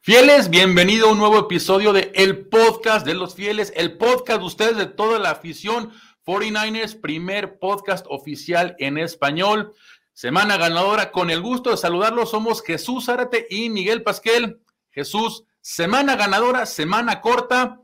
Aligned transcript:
Fieles, 0.00 0.50
bienvenido 0.50 1.08
a 1.08 1.12
un 1.12 1.18
nuevo 1.18 1.38
episodio 1.38 1.92
de 1.92 2.12
El 2.14 2.46
Podcast 2.46 3.06
de 3.06 3.14
los 3.14 3.34
Fieles, 3.34 3.72
el 3.76 3.96
podcast 3.98 4.40
de 4.40 4.46
ustedes 4.46 4.76
de 4.76 4.86
toda 4.86 5.18
la 5.18 5.30
afición 5.30 5.92
49ers, 6.24 7.00
primer 7.00 7.58
podcast 7.58 8.06
oficial 8.08 8.76
en 8.78 8.98
español. 8.98 9.74
Semana 10.12 10.56
ganadora, 10.56 11.10
con 11.10 11.30
el 11.30 11.40
gusto 11.40 11.70
de 11.70 11.76
saludarlos, 11.76 12.30
somos 12.30 12.62
Jesús 12.62 13.06
Zárate 13.06 13.46
y 13.50 13.70
Miguel 13.70 14.02
Pasquel. 14.02 14.60
Jesús, 14.90 15.44
semana 15.60 16.16
ganadora, 16.16 16.66
semana 16.66 17.20
corta, 17.20 17.80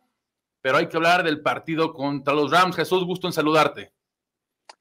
pero 0.61 0.79
hay 0.79 0.89
que 0.89 0.97
hablar 0.97 1.23
del 1.23 1.43
partido 1.43 1.93
contra 1.93 2.35
los 2.35 2.51
Rams. 2.51 2.77
Jesús, 2.77 3.05
gusto 3.05 3.27
en 3.27 3.33
saludarte. 3.33 3.93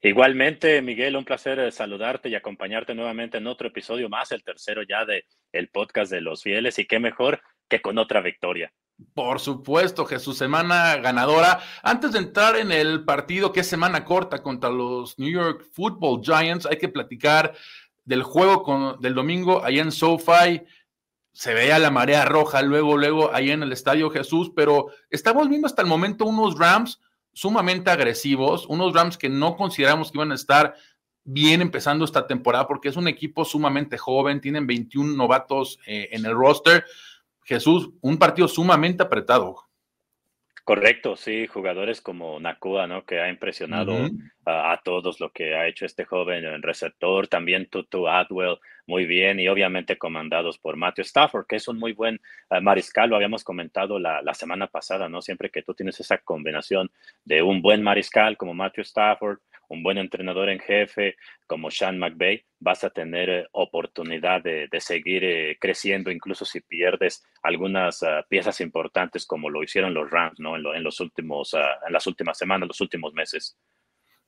Igualmente, 0.00 0.82
Miguel, 0.82 1.16
un 1.16 1.24
placer 1.24 1.58
eh, 1.58 1.72
saludarte 1.72 2.28
y 2.28 2.34
acompañarte 2.34 2.94
nuevamente 2.94 3.38
en 3.38 3.46
otro 3.46 3.68
episodio 3.68 4.08
más, 4.08 4.32
el 4.32 4.44
tercero 4.44 4.82
ya 4.82 5.04
de 5.04 5.24
el 5.54 5.68
podcast 5.68 6.10
de 6.10 6.20
los 6.20 6.42
fieles 6.42 6.78
y 6.78 6.86
qué 6.86 6.98
mejor 6.98 7.40
que 7.68 7.80
con 7.80 7.98
otra 7.98 8.20
victoria. 8.20 8.72
Por 9.14 9.40
supuesto, 9.40 10.04
Jesús, 10.06 10.38
semana 10.38 10.96
ganadora. 10.96 11.60
Antes 11.82 12.12
de 12.12 12.20
entrar 12.20 12.56
en 12.56 12.70
el 12.70 13.04
partido, 13.04 13.52
que 13.52 13.60
es 13.60 13.66
semana 13.66 14.04
corta 14.04 14.42
contra 14.42 14.70
los 14.70 15.18
New 15.18 15.30
York 15.30 15.64
Football 15.72 16.22
Giants, 16.22 16.66
hay 16.66 16.78
que 16.78 16.88
platicar 16.88 17.54
del 18.04 18.22
juego 18.22 18.62
con, 18.62 19.00
del 19.00 19.14
domingo 19.14 19.64
allá 19.64 19.82
en 19.82 19.90
SoFi. 19.90 20.62
Se 21.32 21.54
veía 21.54 21.78
la 21.80 21.90
marea 21.90 22.24
roja 22.24 22.62
luego, 22.62 22.96
luego 22.96 23.34
ahí 23.34 23.50
en 23.50 23.64
el 23.64 23.72
estadio 23.72 24.10
Jesús, 24.10 24.52
pero 24.54 24.88
estamos 25.10 25.48
viendo 25.48 25.66
hasta 25.66 25.82
el 25.82 25.88
momento 25.88 26.24
unos 26.24 26.56
Rams 26.56 27.00
sumamente 27.32 27.90
agresivos, 27.90 28.66
unos 28.66 28.94
Rams 28.94 29.18
que 29.18 29.28
no 29.28 29.56
consideramos 29.56 30.12
que 30.12 30.18
iban 30.18 30.30
a 30.30 30.36
estar 30.36 30.76
bien 31.24 31.62
empezando 31.62 32.04
esta 32.04 32.26
temporada 32.26 32.66
porque 32.66 32.88
es 32.88 32.96
un 32.96 33.08
equipo 33.08 33.44
sumamente 33.44 33.98
joven, 33.98 34.40
tienen 34.40 34.66
21 34.66 35.16
novatos 35.16 35.78
eh, 35.86 36.08
en 36.12 36.24
el 36.26 36.34
roster. 36.34 36.84
Jesús, 37.42 37.90
un 38.00 38.18
partido 38.18 38.48
sumamente 38.48 39.02
apretado. 39.02 39.64
Correcto, 40.64 41.14
sí, 41.14 41.46
jugadores 41.46 42.00
como 42.00 42.40
Nakua, 42.40 42.86
¿no? 42.86 43.04
Que 43.04 43.20
ha 43.20 43.28
impresionado 43.28 44.08
a, 44.46 44.80
todos 44.82 45.20
lo 45.20 45.30
que 45.30 45.54
ha 45.54 45.66
hecho 45.66 45.84
este 45.84 46.06
joven 46.06 46.42
en 46.46 46.62
receptor, 46.62 47.28
también 47.28 47.68
Tutu 47.68 48.08
Adwell, 48.08 48.56
muy 48.86 49.04
bien, 49.04 49.38
y 49.38 49.48
obviamente 49.48 49.98
comandados 49.98 50.56
por 50.56 50.76
Matthew 50.78 51.02
Stafford, 51.02 51.46
que 51.46 51.56
es 51.56 51.68
un 51.68 51.78
muy 51.78 51.92
buen 51.92 52.18
eh, 52.48 52.60
mariscal, 52.62 53.10
lo 53.10 53.16
habíamos 53.16 53.44
comentado 53.44 53.98
la, 53.98 54.22
la, 54.22 54.32
semana 54.32 54.66
pasada, 54.66 55.06
¿no? 55.06 55.20
Siempre 55.20 55.50
que 55.50 55.60
tú 55.60 55.74
tienes 55.74 56.00
esa 56.00 56.16
combinación 56.16 56.90
de 57.26 57.42
un 57.42 57.60
buen 57.60 57.82
mariscal 57.82 58.38
como 58.38 58.54
Matthew 58.54 58.84
Stafford, 58.84 59.40
un 59.68 59.82
buen 59.82 59.98
entrenador 59.98 60.48
en 60.48 60.58
jefe 60.58 61.16
como 61.46 61.70
Sean 61.70 61.98
McVay, 61.98 62.44
vas 62.58 62.84
a 62.84 62.90
tener 62.90 63.30
eh, 63.30 63.46
oportunidad 63.52 64.42
de, 64.42 64.68
seguir 64.80 65.24
eh, 65.24 65.58
creciendo, 65.60 66.10
incluso 66.10 66.44
si 66.44 66.60
pierdes 66.60 67.22
algunas 67.42 68.02
ah, 68.02 68.24
piezas 68.28 68.60
importantes 68.60 69.26
como 69.26 69.50
lo 69.50 69.62
hicieron 69.62 69.94
los 69.94 70.10
Rams, 70.10 70.40
¿no? 70.40 70.56
En, 70.56 70.82
los 70.82 71.00
últimos, 71.00 71.54
ah, 71.54 71.78
en 71.86 71.92
las 71.92 72.06
últimas 72.06 72.38
semanas, 72.38 72.68
los 72.68 72.80
últimos 72.80 73.12
meses. 73.14 73.56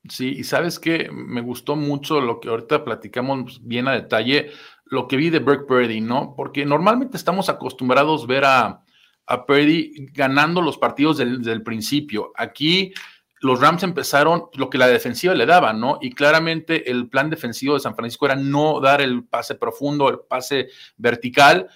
Sí, 0.09 0.35
y 0.39 0.45
sabes 0.45 0.79
que 0.79 1.11
me 1.11 1.41
gustó 1.41 1.75
mucho 1.75 2.21
lo 2.21 2.39
que 2.39 2.49
ahorita 2.49 2.85
platicamos 2.85 3.67
bien 3.67 3.89
a 3.89 3.93
detalle, 3.93 4.51
lo 4.85 5.09
que 5.09 5.17
vi 5.17 5.31
de 5.31 5.41
Brock 5.41 5.67
Purdy, 5.67 6.01
¿no? 6.01 6.35
Porque 6.37 6.65
normalmente 6.65 7.17
estamos 7.17 7.49
acostumbrados 7.49 8.25
a 8.25 8.27
ver 8.27 8.45
a, 8.45 8.85
a 9.27 9.47
Purdy 9.47 10.07
ganando 10.13 10.63
los 10.63 10.79
partidos 10.79 11.19
desde 11.19 11.53
el 11.53 11.63
principio. 11.63 12.33
Aquí 12.37 12.93
los 13.41 13.61
Rams 13.61 13.83
empezaron 13.83 14.47
lo 14.55 14.71
que 14.71 14.79
la 14.79 14.87
defensiva 14.87 15.35
le 15.35 15.47
daba, 15.47 15.73
¿no? 15.73 15.99
Y 16.01 16.13
claramente 16.13 16.91
el 16.91 17.09
plan 17.09 17.29
defensivo 17.29 17.75
de 17.75 17.81
San 17.81 17.95
Francisco 17.95 18.27
era 18.27 18.37
no 18.37 18.81
dar 18.81 19.01
el 19.01 19.25
pase 19.25 19.55
profundo, 19.55 20.09
el 20.09 20.21
pase 20.21 20.69
vertical, 20.97 21.69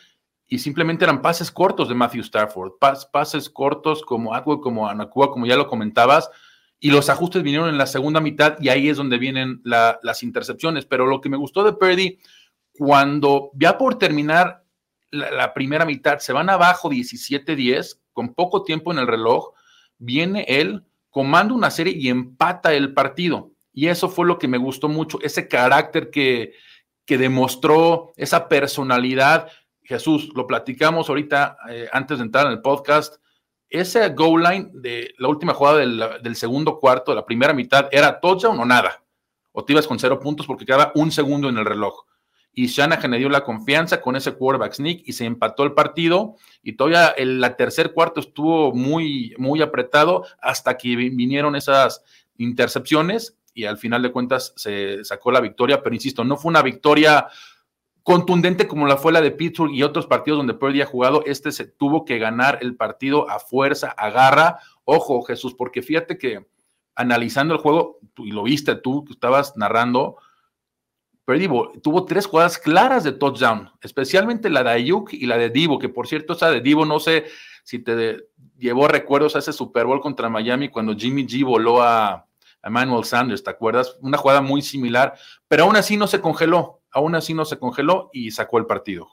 y 0.48 0.58
simplemente 0.58 1.04
eran 1.04 1.22
pases 1.22 1.50
cortos 1.50 1.88
de 1.88 1.94
Matthew 1.94 2.22
Stafford, 2.22 2.72
pases 3.12 3.48
cortos 3.48 4.02
como 4.02 4.34
Atwood, 4.34 4.60
como 4.60 4.88
Anacua, 4.88 5.30
como 5.30 5.46
ya 5.46 5.56
lo 5.56 5.68
comentabas, 5.68 6.28
y 6.80 6.90
los 6.90 7.08
ajustes 7.08 7.42
vinieron 7.42 7.68
en 7.68 7.78
la 7.78 7.86
segunda 7.86 8.20
mitad 8.20 8.56
y 8.58 8.68
ahí 8.70 8.88
es 8.88 8.96
donde 8.96 9.18
vienen 9.18 9.60
las 9.64 10.22
intercepciones. 10.22 10.86
Pero 10.86 11.06
lo 11.06 11.20
que 11.20 11.28
me 11.28 11.36
gustó 11.36 11.62
de 11.62 11.74
Purdy, 11.74 12.18
cuando 12.72 13.50
ya 13.54 13.76
por 13.76 13.96
terminar 13.98 14.64
la, 15.10 15.30
la 15.30 15.54
primera 15.54 15.84
mitad 15.84 16.18
se 16.18 16.32
van 16.32 16.48
abajo 16.48 16.90
17-10, 16.90 18.00
con 18.12 18.34
poco 18.34 18.64
tiempo 18.64 18.90
en 18.92 18.98
el 18.98 19.06
reloj, 19.06 19.52
viene 19.98 20.46
él 20.48 20.84
comanda 21.10 21.54
una 21.54 21.70
serie 21.70 21.94
y 21.96 22.08
empata 22.08 22.72
el 22.72 22.94
partido. 22.94 23.50
Y 23.72 23.88
eso 23.88 24.08
fue 24.08 24.26
lo 24.26 24.38
que 24.38 24.48
me 24.48 24.58
gustó 24.58 24.88
mucho, 24.88 25.18
ese 25.22 25.48
carácter 25.48 26.10
que, 26.10 26.54
que 27.04 27.18
demostró, 27.18 28.12
esa 28.16 28.48
personalidad. 28.48 29.48
Jesús, 29.82 30.30
lo 30.34 30.46
platicamos 30.46 31.08
ahorita 31.08 31.56
eh, 31.68 31.88
antes 31.92 32.18
de 32.18 32.24
entrar 32.24 32.46
en 32.46 32.52
el 32.52 32.62
podcast. 32.62 33.16
Ese 33.68 34.08
goal 34.10 34.42
line 34.42 34.70
de 34.72 35.14
la 35.18 35.28
última 35.28 35.54
jugada 35.54 35.78
del, 35.78 36.02
del, 36.22 36.36
segundo 36.36 36.78
cuarto, 36.78 37.12
de 37.12 37.16
la 37.16 37.26
primera 37.26 37.52
mitad, 37.52 37.88
era 37.92 38.18
touchdown 38.18 38.58
o 38.58 38.64
nada. 38.64 39.02
O 39.52 39.64
te 39.64 39.72
ibas 39.72 39.86
con 39.86 39.98
cero 39.98 40.18
puntos 40.18 40.46
porque 40.46 40.64
quedaba 40.64 40.92
un 40.94 41.12
segundo 41.12 41.48
en 41.48 41.58
el 41.58 41.64
reloj 41.64 42.04
y 42.52 42.66
Shanahan 42.66 43.10
le 43.12 43.18
dio 43.18 43.28
la 43.28 43.44
confianza 43.44 44.00
con 44.00 44.16
ese 44.16 44.32
quarterback 44.32 44.74
sneak 44.74 45.02
y 45.04 45.12
se 45.12 45.24
empató 45.24 45.62
el 45.62 45.72
partido 45.72 46.36
y 46.62 46.72
todavía 46.72 47.08
el 47.08 47.40
la 47.40 47.56
tercer 47.56 47.92
cuarto 47.92 48.20
estuvo 48.20 48.72
muy, 48.72 49.34
muy 49.38 49.62
apretado 49.62 50.24
hasta 50.40 50.76
que 50.76 50.96
vinieron 50.96 51.54
esas 51.54 52.02
intercepciones 52.36 53.36
y 53.54 53.64
al 53.64 53.78
final 53.78 54.02
de 54.02 54.12
cuentas 54.12 54.52
se 54.56 55.04
sacó 55.04 55.30
la 55.30 55.40
victoria, 55.40 55.82
pero 55.82 55.94
insisto, 55.94 56.24
no 56.24 56.36
fue 56.36 56.50
una 56.50 56.62
victoria 56.62 57.26
contundente 58.02 58.66
como 58.66 58.86
la 58.86 58.96
fue 58.96 59.12
la 59.12 59.20
de 59.20 59.30
Pittsburgh 59.30 59.72
y 59.72 59.82
otros 59.82 60.06
partidos 60.06 60.38
donde 60.38 60.54
Purdy 60.54 60.80
ha 60.80 60.86
jugado, 60.86 61.22
este 61.26 61.52
se 61.52 61.66
tuvo 61.66 62.04
que 62.04 62.18
ganar 62.18 62.58
el 62.62 62.76
partido 62.76 63.28
a 63.30 63.38
fuerza, 63.38 63.88
a 63.90 64.10
garra. 64.10 64.58
Ojo, 64.84 65.22
Jesús, 65.22 65.54
porque 65.54 65.82
fíjate 65.82 66.18
que 66.18 66.46
analizando 66.94 67.54
el 67.54 67.60
juego, 67.60 67.98
y 68.16 68.32
lo 68.32 68.42
viste 68.42 68.74
tú, 68.76 69.04
que 69.04 69.12
estabas 69.12 69.56
narrando, 69.56 70.16
tuvo 71.82 72.04
tres 72.04 72.26
jugadas 72.26 72.58
claras 72.58 73.04
de 73.04 73.12
touchdown, 73.12 73.70
especialmente 73.82 74.50
la 74.50 74.62
de 74.62 74.70
Ayuk 74.70 75.12
y 75.12 75.26
la 75.26 75.38
de 75.38 75.50
Divo, 75.50 75.78
que 75.78 75.88
por 75.88 76.06
cierto, 76.06 76.32
esa 76.32 76.50
de 76.50 76.60
Divo, 76.60 76.84
no 76.84 77.00
sé 77.00 77.26
si 77.64 77.78
te 77.78 78.24
llevó 78.58 78.88
recuerdos 78.88 79.36
a 79.36 79.40
ese 79.40 79.52
Super 79.52 79.86
Bowl 79.86 80.00
contra 80.00 80.28
Miami 80.28 80.68
cuando 80.68 80.94
Jimmy 80.94 81.26
G 81.26 81.44
voló 81.44 81.82
a, 81.82 82.26
Emmanuel 82.62 83.04
Sanders, 83.04 83.42
¿te 83.42 83.50
acuerdas? 83.50 83.96
Una 84.00 84.18
jugada 84.18 84.40
muy 84.40 84.62
similar, 84.62 85.14
pero 85.48 85.64
aún 85.64 85.76
así 85.76 85.96
no 85.96 86.06
se 86.06 86.20
congeló, 86.20 86.82
aún 86.90 87.14
así 87.14 87.34
no 87.34 87.44
se 87.44 87.58
congeló 87.58 88.10
y 88.12 88.30
sacó 88.30 88.58
el 88.58 88.66
partido. 88.66 89.08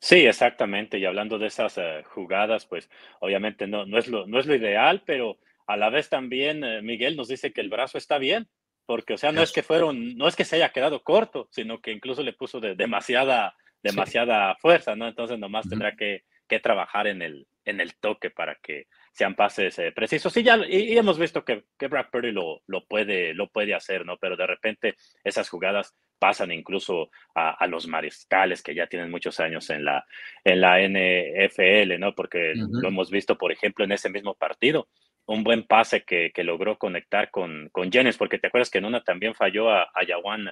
Sí, 0.00 0.26
exactamente. 0.26 0.98
Y 0.98 1.04
hablando 1.04 1.38
de 1.38 1.46
esas 1.46 1.78
eh, 1.78 2.02
jugadas, 2.12 2.66
pues 2.66 2.90
obviamente 3.20 3.66
no, 3.66 3.86
no, 3.86 3.98
es 3.98 4.08
lo, 4.08 4.26
no 4.26 4.40
es 4.40 4.46
lo 4.46 4.54
ideal, 4.54 5.02
pero 5.06 5.38
a 5.66 5.76
la 5.76 5.90
vez 5.90 6.08
también 6.08 6.64
eh, 6.64 6.82
Miguel 6.82 7.16
nos 7.16 7.28
dice 7.28 7.52
que 7.52 7.60
el 7.60 7.70
brazo 7.70 7.98
está 7.98 8.18
bien 8.18 8.48
porque, 8.86 9.14
o 9.14 9.18
sea, 9.18 9.32
no 9.32 9.42
es 9.42 9.52
que 9.52 9.62
fueron, 9.62 10.16
no 10.16 10.28
es 10.28 10.36
que 10.36 10.44
se 10.44 10.56
haya 10.56 10.70
quedado 10.70 11.02
corto, 11.02 11.48
sino 11.50 11.80
que 11.80 11.92
incluso 11.92 12.22
le 12.22 12.32
puso 12.32 12.60
de 12.60 12.74
demasiada, 12.74 13.54
demasiada 13.82 14.56
fuerza, 14.56 14.96
¿no? 14.96 15.08
Entonces 15.08 15.38
nomás 15.38 15.68
tendrá 15.68 15.94
que, 15.96 16.24
que, 16.48 16.60
trabajar 16.60 17.06
en 17.06 17.22
el, 17.22 17.46
en 17.64 17.80
el 17.80 17.94
toque 17.94 18.30
para 18.30 18.56
que 18.56 18.86
sean 19.12 19.34
pases 19.34 19.78
eh, 19.78 19.92
precisos. 19.92 20.36
Y 20.36 20.42
ya 20.42 20.58
y, 20.66 20.96
hemos 20.96 21.18
visto 21.18 21.44
que, 21.44 21.64
que 21.78 21.88
Brad 21.88 22.10
Purdy 22.10 22.32
lo, 22.32 22.62
lo, 22.66 22.84
puede, 22.84 23.34
lo 23.34 23.48
puede 23.48 23.74
hacer, 23.74 24.04
¿no? 24.04 24.16
Pero 24.18 24.36
de 24.36 24.46
repente 24.46 24.96
esas 25.24 25.48
jugadas 25.48 25.94
pasan 26.18 26.52
incluso 26.52 27.10
a, 27.34 27.50
a, 27.50 27.66
los 27.66 27.88
mariscales 27.88 28.62
que 28.62 28.74
ya 28.74 28.86
tienen 28.86 29.10
muchos 29.10 29.40
años 29.40 29.70
en 29.70 29.84
la, 29.84 30.06
en 30.44 30.60
la 30.60 30.78
NFL, 30.78 31.98
¿no? 31.98 32.14
Porque 32.14 32.54
lo 32.54 32.88
hemos 32.88 33.10
visto, 33.10 33.36
por 33.36 33.50
ejemplo, 33.50 33.84
en 33.84 33.92
ese 33.92 34.08
mismo 34.08 34.34
partido 34.34 34.88
un 35.26 35.44
buen 35.44 35.64
pase 35.64 36.02
que, 36.02 36.32
logró 36.42 36.78
conectar 36.78 37.30
con, 37.30 37.68
con, 37.70 37.90
Jennings, 37.90 38.16
porque 38.16 38.38
te 38.38 38.48
acuerdas 38.48 38.70
que 38.70 38.78
en 38.78 38.84
una 38.84 39.02
también 39.02 39.34
falló 39.34 39.70
a, 39.70 39.90
a 39.94 40.04
Yawan 40.04 40.50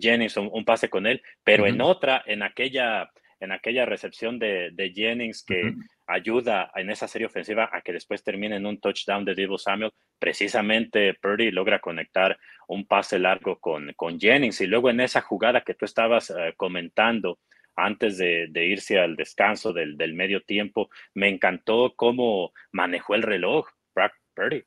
Jennings, 0.00 0.36
un, 0.36 0.64
pase 0.64 0.88
con 0.88 1.06
él, 1.06 1.22
pero 1.42 1.66
en 1.66 1.80
otra, 1.80 2.22
en 2.26 2.42
aquella, 2.42 3.10
en 3.40 3.52
aquella 3.52 3.86
recepción 3.86 4.38
de, 4.38 4.92
Jennings 4.94 5.44
que 5.44 5.74
ayuda 6.06 6.70
en 6.74 6.90
esa 6.90 7.08
serie 7.08 7.26
ofensiva 7.26 7.68
a 7.72 7.80
que 7.80 7.92
después 7.92 8.22
termine 8.22 8.56
en 8.56 8.66
un 8.66 8.78
touchdown 8.78 9.24
de 9.24 9.34
Divo 9.34 9.58
Samuel, 9.58 9.92
precisamente 10.18 11.14
Purdy 11.14 11.50
logra 11.50 11.80
conectar 11.80 12.38
un 12.68 12.86
pase 12.86 13.18
largo 13.18 13.58
con, 13.58 13.92
con 13.94 14.20
Jennings 14.20 14.60
y 14.60 14.66
luego 14.66 14.90
en 14.90 15.00
esa 15.00 15.20
jugada 15.22 15.62
que 15.62 15.74
tú 15.74 15.84
estabas 15.84 16.30
eh, 16.30 16.52
comentando, 16.56 17.38
antes 17.76 18.16
de, 18.16 18.48
irse 18.54 18.98
al 18.98 19.16
descanso 19.16 19.72
del, 19.72 19.96
del, 19.96 20.14
medio 20.14 20.42
tiempo. 20.42 20.88
Me 21.14 21.28
encantó 21.28 21.92
cómo 21.94 22.52
manejó 22.72 23.14
el 23.14 23.22
reloj. 23.22 23.68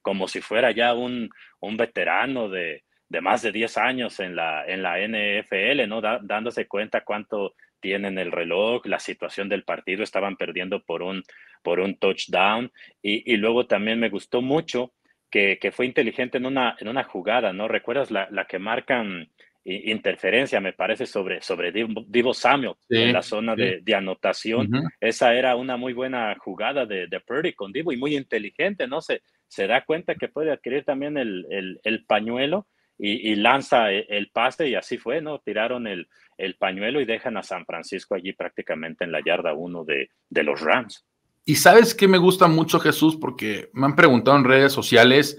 Como 0.01 0.27
si 0.27 0.41
fuera 0.41 0.71
ya 0.71 0.93
un, 0.93 1.29
un 1.59 1.77
veterano 1.77 2.49
de, 2.49 2.83
de, 3.07 3.21
más 3.21 3.41
de 3.41 3.51
10 3.51 3.77
años 3.77 4.19
en 4.19 4.35
la, 4.35 4.65
en 4.65 4.81
la 4.81 4.97
NFL, 4.99 5.87
¿no? 5.87 6.01
dándose 6.01 6.67
cuenta 6.67 7.03
cuánto 7.03 7.55
tienen 7.79 8.17
el 8.19 8.31
reloj, 8.31 8.85
la 8.85 8.99
situación 8.99 9.47
del 9.47 9.63
partido, 9.63 10.03
estaban 10.03 10.35
perdiendo 10.35 10.83
por 10.83 11.01
un, 11.01 11.23
por 11.63 11.79
un 11.79 11.97
touchdown. 11.97 12.71
Y, 13.01 13.33
y 13.33 13.37
luego 13.37 13.67
también 13.67 13.99
me 13.99 14.09
gustó 14.09 14.41
mucho 14.41 14.93
que, 15.29 15.59
que, 15.59 15.71
fue 15.71 15.85
inteligente 15.85 16.37
en 16.37 16.45
una, 16.45 16.75
en 16.79 16.87
una 16.87 17.03
jugada, 17.03 17.53
¿no? 17.53 17.67
¿Recuerdas 17.67 18.11
la, 18.11 18.27
la 18.31 18.45
que 18.45 18.59
marcan 18.59 19.29
interferencia, 19.69 20.59
me 20.59 20.73
parece, 20.73 21.05
sobre, 21.05 21.41
sobre 21.41 21.71
Divo, 21.71 22.33
Samuel 22.33 22.73
en 22.89 23.13
la 23.13 23.21
zona 23.21 23.55
de, 23.55 23.95
anotación. 23.95 24.69
Esa 24.99 25.33
era 25.33 25.55
una 25.55 25.77
muy 25.77 25.93
buena 25.93 26.35
jugada 26.39 26.85
de, 26.85 27.07
de 27.07 27.19
Purdy 27.19 27.53
con 27.53 27.71
Divo 27.71 27.91
y 27.91 27.97
muy 27.97 28.15
inteligente, 28.15 28.87
¿no? 28.87 29.01
Se, 29.01 29.21
se 29.49 29.67
da 29.67 29.83
cuenta 29.83 30.15
que 30.15 30.29
puede 30.29 30.51
adquirir 30.51 30.85
también 30.85 31.17
el, 31.17 31.79
el, 31.83 32.05
pañuelo 32.05 32.67
y, 32.97 33.35
lanza 33.35 33.91
e, 33.91 34.05
el, 34.09 34.29
pase 34.29 34.69
y 34.69 34.75
así 34.75 34.97
fue, 34.97 35.21
¿no? 35.21 35.39
Tiraron 35.39 35.87
el, 35.87 36.07
el, 36.37 36.55
pañuelo 36.55 37.01
y 37.01 37.05
dejan 37.05 37.35
a 37.35 37.43
San 37.43 37.65
Francisco 37.65 38.15
allí 38.15 38.31
prácticamente 38.33 39.03
en 39.03 39.11
la 39.11 39.21
yarda 39.25 39.53
uno 39.53 39.83
de, 39.83 40.11
de 40.29 40.43
los 40.43 40.61
Rams. 40.61 41.05
Y 41.45 41.55
sabes 41.55 41.95
que 41.95 42.07
me 42.07 42.19
gusta 42.19 42.47
mucho 42.47 42.79
Jesús 42.79 43.17
porque 43.17 43.69
me 43.73 43.87
han 43.87 43.95
preguntado 43.95 44.37
en 44.37 44.43
redes 44.43 44.71
sociales, 44.71 45.37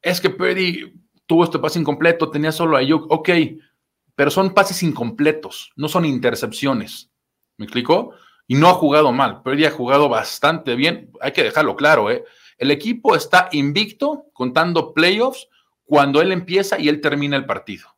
es 0.00 0.20
que 0.20 0.30
Purdy 0.30 0.94
tuvo 1.26 1.44
este 1.44 1.58
pase 1.58 1.78
incompleto, 1.78 2.30
tenía 2.30 2.52
solo 2.52 2.76
a 2.76 2.80
Ayuk, 2.80 3.10
ok, 3.10 3.28
pero 4.14 4.30
son 4.30 4.54
pases 4.54 4.82
incompletos, 4.82 5.72
no 5.76 5.88
son 5.88 6.06
intercepciones. 6.06 7.10
¿Me 7.58 7.66
explico? 7.66 8.14
Y 8.46 8.54
no 8.54 8.68
ha 8.68 8.74
jugado 8.74 9.12
mal, 9.12 9.42
Purdy 9.42 9.66
ha 9.66 9.70
jugado 9.70 10.08
bastante 10.08 10.74
bien, 10.74 11.10
hay 11.20 11.32
que 11.32 11.42
dejarlo 11.42 11.76
claro, 11.76 12.10
¿eh? 12.10 12.24
El 12.58 12.70
equipo 12.70 13.14
está 13.14 13.48
invicto 13.52 14.26
contando 14.32 14.92
playoffs 14.94 15.48
cuando 15.84 16.20
él 16.20 16.32
empieza 16.32 16.78
y 16.78 16.88
él 16.88 17.00
termina 17.00 17.36
el 17.36 17.46
partido. 17.46 17.88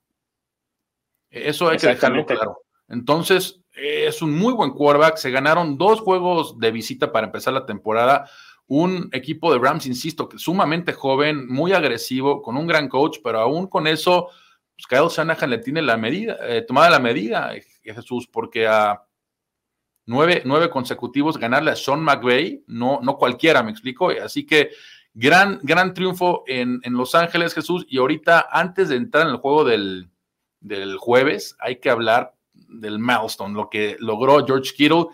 Eso 1.31 1.69
hay 1.69 1.79
que 1.79 1.87
dejarlo 1.89 2.27
claro. 2.27 2.63
Entonces, 2.89 3.61
es 3.73 4.23
un 4.23 4.35
muy 4.35 4.53
buen 4.53 4.71
quarterback. 4.71 5.17
Se 5.17 5.31
ganaron 5.31 5.79
dos 5.79 6.01
juegos 6.01 6.59
de 6.59 6.71
visita 6.71 7.13
para 7.13 7.27
empezar 7.27 7.53
la 7.53 7.67
temporada 7.67 8.29
un 8.69 9.09
equipo 9.13 9.53
de 9.53 9.59
Rams, 9.59 9.87
insisto, 9.87 10.29
que 10.29 10.39
sumamente 10.39 10.93
joven, 10.93 11.49
muy 11.49 11.73
agresivo, 11.73 12.43
con 12.43 12.57
un 12.57 12.67
gran 12.67 12.89
coach, 12.89 13.19
pero 13.25 13.41
aún 13.41 13.67
con 13.67 13.87
eso, 13.87 14.29
pues 14.77 14.87
Kyle 14.87 15.09
Shanahan 15.09 15.51
le 15.51 15.59
tiene 15.59 15.81
la 15.83 15.97
medida, 15.97 16.37
eh, 16.43 16.63
tomada 16.63 16.91
la 16.91 16.99
medida, 16.99 17.57
eh, 17.57 17.65
Jesús, 17.83 18.29
porque 18.31 18.67
a 18.67 19.03
nueve, 20.09 20.43
nueve, 20.45 20.71
consecutivos 20.71 21.39
ganarle 21.39 21.71
a 21.71 21.77
Sean 21.77 22.01
McVay, 22.01 22.65
no, 22.67 22.99
no 23.03 23.17
cualquiera, 23.17 23.63
me 23.63 23.71
explico. 23.71 24.11
Así 24.11 24.45
que 24.45 24.71
gran, 25.15 25.61
gran 25.63 25.95
triunfo 25.95 26.43
en, 26.47 26.81
en, 26.83 26.95
Los 26.95 27.15
Ángeles, 27.15 27.55
Jesús. 27.55 27.87
Y 27.89 27.99
ahorita, 27.99 28.49
antes 28.51 28.89
de 28.89 28.97
entrar 28.97 29.27
en 29.27 29.35
el 29.35 29.39
juego 29.39 29.65
del, 29.65 30.09
del 30.61 30.97
jueves, 30.97 31.57
hay 31.61 31.77
que 31.77 31.91
hablar 31.91 32.35
del 32.53 32.99
milestone, 32.99 33.55
lo 33.55 33.71
que 33.71 33.97
logró 34.01 34.45
George 34.45 34.73
Kittle 34.77 35.07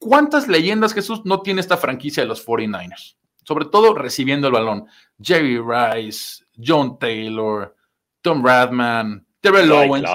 ¿Cuántas 0.00 0.48
leyendas, 0.48 0.94
Jesús, 0.94 1.26
no 1.26 1.42
tiene 1.42 1.60
esta 1.60 1.76
franquicia 1.76 2.22
de 2.22 2.26
los 2.26 2.44
49ers? 2.44 3.16
Sobre 3.44 3.66
todo 3.66 3.94
recibiendo 3.94 4.46
el 4.46 4.54
balón. 4.54 4.86
Jerry 5.20 5.58
Rice, 5.58 6.42
John 6.56 6.98
Taylor, 6.98 7.76
Tom 8.22 8.42
Radman, 8.42 9.26
Terrell 9.42 9.70
Owens, 9.70 10.08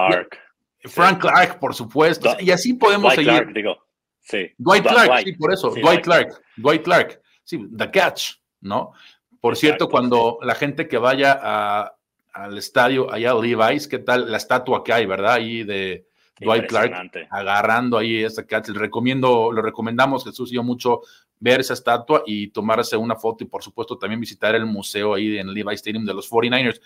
Frank 0.85 1.21
Clark, 1.21 1.59
por 1.59 1.75
supuesto. 1.75 2.35
y 2.39 2.49
así 2.49 2.73
podemos 2.73 3.13
Dwight 3.13 3.27
seguir. 3.27 3.43
Clark, 3.43 3.53
digo. 3.53 3.84
Sí. 4.25 4.51
Dwight 4.57 4.83
Clark, 4.85 5.23
sí, 5.23 5.33
por 5.33 5.53
eso. 5.53 5.69
Dwight 5.69 6.03
Clark. 6.03 6.41
Dwight 6.57 6.83
Clark. 6.83 7.21
Sí, 7.43 7.59
The 7.77 7.91
Catch, 7.91 8.33
¿no? 8.61 8.91
Por 9.39 9.55
cierto, 9.55 9.87
cuando 9.87 10.39
la 10.41 10.55
gente 10.55 10.87
que 10.87 10.97
vaya 10.97 11.93
al 12.33 12.57
estadio 12.57 13.11
allá 13.13 13.31
a 13.31 13.35
Levi's, 13.35 13.87
¿qué 13.87 13.99
tal 13.99 14.31
la 14.31 14.37
estatua 14.37 14.83
que 14.83 14.91
hay, 14.91 15.05
verdad? 15.05 15.33
Ahí 15.33 15.63
de, 15.63 16.07
Dwight 16.39 16.67
Clark 16.67 17.11
agarrando 17.29 17.97
ahí 17.97 18.23
esa 18.23 18.45
catch. 18.45 18.69
Le 18.69 18.79
recomiendo, 18.79 19.51
lo 19.51 19.61
recomendamos, 19.61 20.23
Jesús 20.23 20.51
y 20.51 20.55
yo 20.55 20.63
mucho, 20.63 21.01
ver 21.39 21.61
esa 21.61 21.73
estatua 21.73 22.23
y 22.25 22.47
tomarse 22.47 22.97
una 22.97 23.15
foto 23.15 23.43
y 23.43 23.47
por 23.47 23.63
supuesto 23.63 23.97
también 23.97 24.19
visitar 24.19 24.55
el 24.55 24.65
museo 24.65 25.13
ahí 25.13 25.37
en 25.37 25.47
el 25.47 25.53
Levi 25.53 25.75
Stadium 25.75 26.05
de 26.05 26.13
los 26.13 26.29
49ers. 26.29 26.81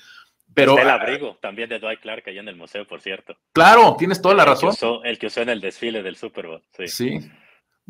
Pero, 0.54 0.78
el 0.78 0.90
ah, 0.90 0.96
abrigo 0.96 1.38
también 1.42 1.70
de 1.70 1.80
Dwight 1.80 2.00
Clark 2.00 2.24
allá 2.28 2.42
en 2.42 2.48
el 2.48 2.56
museo, 2.56 2.88
por 2.88 3.02
cierto. 3.02 3.36
Claro, 3.54 3.96
tienes 3.98 4.22
toda 4.22 4.36
la 4.36 4.46
razón. 4.46 4.74
el 5.04 5.20
que 5.20 5.28
usó 5.28 5.42
en 5.42 5.50
el 5.50 5.62
desfile 5.62 6.02
del 6.02 6.16
Super 6.16 6.48
Bowl. 6.48 6.64
Sí. 6.76 6.88
sí. 6.88 7.32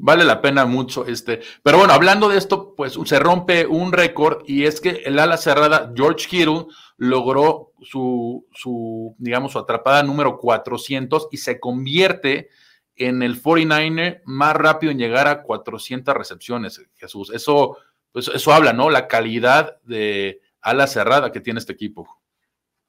Vale 0.02 0.24
la 0.24 0.42
pena 0.42 0.66
mucho 0.66 1.06
este. 1.06 1.42
Pero 1.62 1.80
bueno, 1.80 1.94
hablando 1.94 2.30
de 2.30 2.38
esto, 2.38 2.74
pues 2.76 2.98
se 3.04 3.20
rompe 3.20 3.66
un 3.66 3.92
récord 3.92 4.44
y 4.48 4.64
es 4.64 4.80
que 4.80 5.02
el 5.06 5.20
ala 5.20 5.36
cerrada 5.36 5.92
George 5.94 6.26
Kittle 6.30 6.68
logró 6.96 7.74
su, 7.82 8.48
su, 8.54 9.14
digamos, 9.18 9.52
su 9.52 9.60
atrapada 9.60 10.02
número 10.04 10.38
400 10.38 11.28
y 11.32 11.38
se 11.38 11.60
convierte 11.60 12.50
en 12.96 13.24
el 13.24 13.42
49er 13.42 14.22
más 14.24 14.56
rápido 14.56 14.92
en 14.92 15.00
llegar 15.00 15.28
a 15.28 15.44
400 15.44 16.16
recepciones, 16.16 16.82
Jesús. 16.96 17.30
Eso, 17.34 17.78
pues 18.14 18.30
eso 18.30 18.54
habla, 18.54 18.72
¿no? 18.72 18.90
La 18.90 19.08
calidad 19.08 19.82
de 19.84 20.40
ala 20.62 20.88
cerrada 20.88 21.32
que 21.34 21.42
tiene 21.42 21.60
este 21.60 21.74
equipo. 21.74 22.19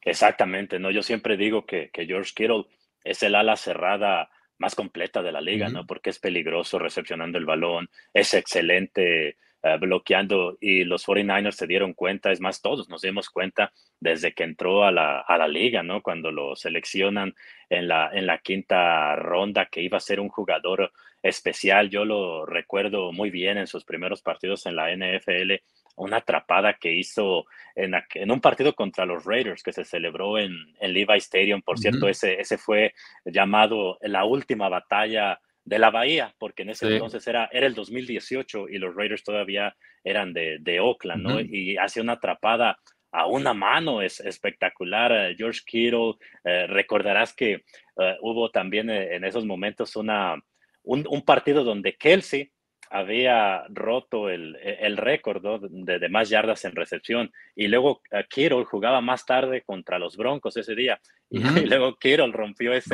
Exactamente, 0.02 0.79
¿no? 0.79 0.91
Yo 0.91 1.02
siempre 1.02 1.37
digo 1.37 1.67
que, 1.67 1.91
que 1.91 2.06
George 2.06 2.32
Kittle 2.35 2.67
es 3.05 3.23
el 3.23 3.35
ala 3.35 3.56
cerrada 3.56 4.31
más 4.58 4.75
completa 4.75 5.23
de 5.23 5.32
la 5.32 5.41
liga, 5.41 5.69
¿no? 5.70 5.87
Porque 5.87 6.11
es 6.11 6.19
peligroso 6.19 6.79
recepcionando 6.79 7.38
el 7.38 7.47
balón, 7.47 7.88
es 8.12 8.35
excelente 8.35 9.37
eh, 9.62 9.76
bloqueando 9.79 10.58
y 10.61 10.85
los 10.85 11.06
49ers 11.06 11.52
se 11.52 11.67
dieron 11.67 11.94
cuenta, 11.94 12.31
es 12.31 12.41
más, 12.41 12.61
todos 12.61 12.88
nos 12.88 13.02
dimos 13.02 13.31
cuenta 13.31 13.73
desde 13.99 14.32
que 14.32 14.44
entró 14.44 14.85
a 14.85 14.93
la, 14.93 15.20
a 15.20 15.38
la 15.38 15.49
liga, 15.49 15.82
¿no? 15.82 16.03
Cuando 16.03 16.31
lo 16.31 16.56
seleccionan 16.56 17.35
en 17.69 17.88
la, 17.88 18.11
en 18.12 18.26
la 18.26 18.38
quinta 18.38 19.17
ronda, 19.17 19.67
que 19.67 19.82
iba 19.82 19.96
a 19.96 20.00
ser 20.00 20.20
un 20.20 20.29
jugador 20.29 20.93
especial, 21.23 21.88
yo 21.91 22.05
lo 22.05 22.44
recuerdo 22.46 23.12
muy 23.12 23.31
bien 23.31 23.58
en 23.58 23.67
sus 23.67 23.85
primeros 23.85 24.23
partidos 24.23 24.67
en 24.67 24.76
la 24.76 24.91
NFL 24.94 25.62
una 26.00 26.19
atrapada 26.19 26.75
que 26.75 26.93
hizo 26.93 27.47
en, 27.75 27.94
en, 28.14 28.31
un 28.31 28.41
partido 28.41 28.75
contra 28.75 29.06
los 29.06 29.25
Raiders 29.25 29.62
que 29.62 29.73
se 29.73 29.85
celebró 29.85 30.38
en, 30.38 30.52
en 30.81 30.93
Levi 30.93 31.19
Stadium. 31.19 31.62
Por 31.62 31.79
cierto, 31.79 32.08
ese, 32.08 32.41
ese 32.41 32.58
fue 32.58 32.94
llamado 33.25 33.99
la 34.00 34.25
última 34.25 34.69
batalla 34.69 35.41
de 35.64 35.79
la 35.79 35.91
Bahía, 35.91 36.35
porque 36.38 36.62
en 36.62 36.70
ese 36.70 36.88
entonces 36.88 37.26
era, 37.26 37.49
era 37.52 37.67
el 37.67 37.75
2018 37.75 38.69
y 38.69 38.79
los 38.79 38.94
Raiders 38.94 39.23
todavía 39.23 39.76
eran 40.02 40.32
de, 40.32 40.58
de 40.61 40.81
Oakland, 40.81 41.23
¿no? 41.23 41.41
Y 41.41 41.76
hace 41.76 42.00
una 42.00 42.14
atrapada 42.14 42.79
a 43.12 43.26
una 43.26 43.55
mano 43.55 44.03
es 44.03 44.20
espectacular. 44.20 45.12
Eh, 45.12 45.35
George 45.37 45.61
Kittle, 45.67 46.14
eh, 46.44 46.67
recordarás 46.67 47.35
que 47.35 47.53
eh, 47.53 48.17
hubo 48.23 48.50
también 48.50 48.91
en 48.91 49.25
esos 49.25 49.44
momentos 49.44 49.96
una, 49.96 50.37
un, 50.82 51.06
un 51.08 51.23
partido 51.23 51.64
donde 51.64 51.96
Kelsey 51.96 52.50
había 52.91 53.65
roto 53.69 54.29
el, 54.29 54.57
el 54.57 54.97
récord 54.97 55.43
de, 55.63 56.09
más 56.09 56.29
yardas 56.29 56.65
en 56.65 56.75
recepción 56.75 57.33
y 57.55 57.69
luego 57.69 58.03
uh, 58.13 58.19
Kittle 58.29 58.65
jugaba 58.65 59.01
más 59.01 59.25
tarde 59.25 59.63
contra 59.63 59.99
los 59.99 60.17
Broncos 60.17 60.57
ese 60.57 60.75
día 60.75 61.01
y, 61.31 61.39
luego 61.39 61.97
Kittle 61.97 62.33
rompió 62.33 62.73
ese, 62.73 62.93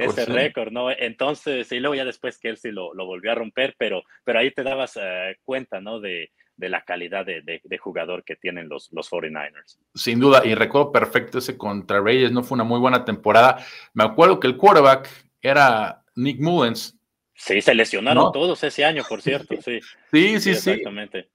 ese 0.00 0.24
récord, 0.26 0.72
¿no? 0.72 0.90
Entonces, 0.90 1.70
y 1.70 1.78
luego 1.78 1.94
ya 1.94 2.04
después 2.04 2.38
Kelsey 2.38 2.72
lo, 2.72 2.92
lo 2.92 3.06
volvió 3.06 3.30
a 3.30 3.36
romper, 3.36 3.76
pero, 3.78 4.02
pero 4.24 4.40
ahí 4.40 4.50
te 4.50 4.64
dabas 4.64 4.98
eh, 5.00 5.36
cuenta, 5.44 5.80
¿no? 5.80 6.00
De, 6.00 6.32
de 6.56 6.68
la 6.68 6.82
calidad 6.82 7.24
de, 7.24 7.42
de, 7.42 7.78
jugador 7.78 8.24
que 8.24 8.34
tienen 8.34 8.68
los, 8.68 8.90
los 8.92 9.10
49ers. 9.10 9.78
Sin 9.94 10.18
duda, 10.18 10.42
y 10.44 10.54
recuerdo 10.54 10.90
perfecto 10.90 11.38
ese 11.38 11.56
contra 11.56 12.00
Reyes, 12.00 12.32
no 12.32 12.42
fue 12.42 12.56
una 12.56 12.64
muy 12.64 12.80
buena 12.80 13.04
temporada. 13.04 13.58
Me 13.92 14.04
acuerdo 14.04 14.40
que 14.40 14.46
el 14.46 14.56
quarterback 14.56 15.08
era 15.40 16.02
Nick 16.16 16.40
Mullens, 16.40 16.95
Sí, 17.36 17.60
se 17.60 17.74
lesionaron 17.74 18.32
todos 18.32 18.62
ese 18.64 18.84
año, 18.84 19.04
por 19.08 19.22
cierto, 19.22 19.54
sí. 19.64 19.80
Sí, 20.10 20.40
sí, 20.40 20.54
sí. 20.54 20.70
Exactamente. 20.70 21.28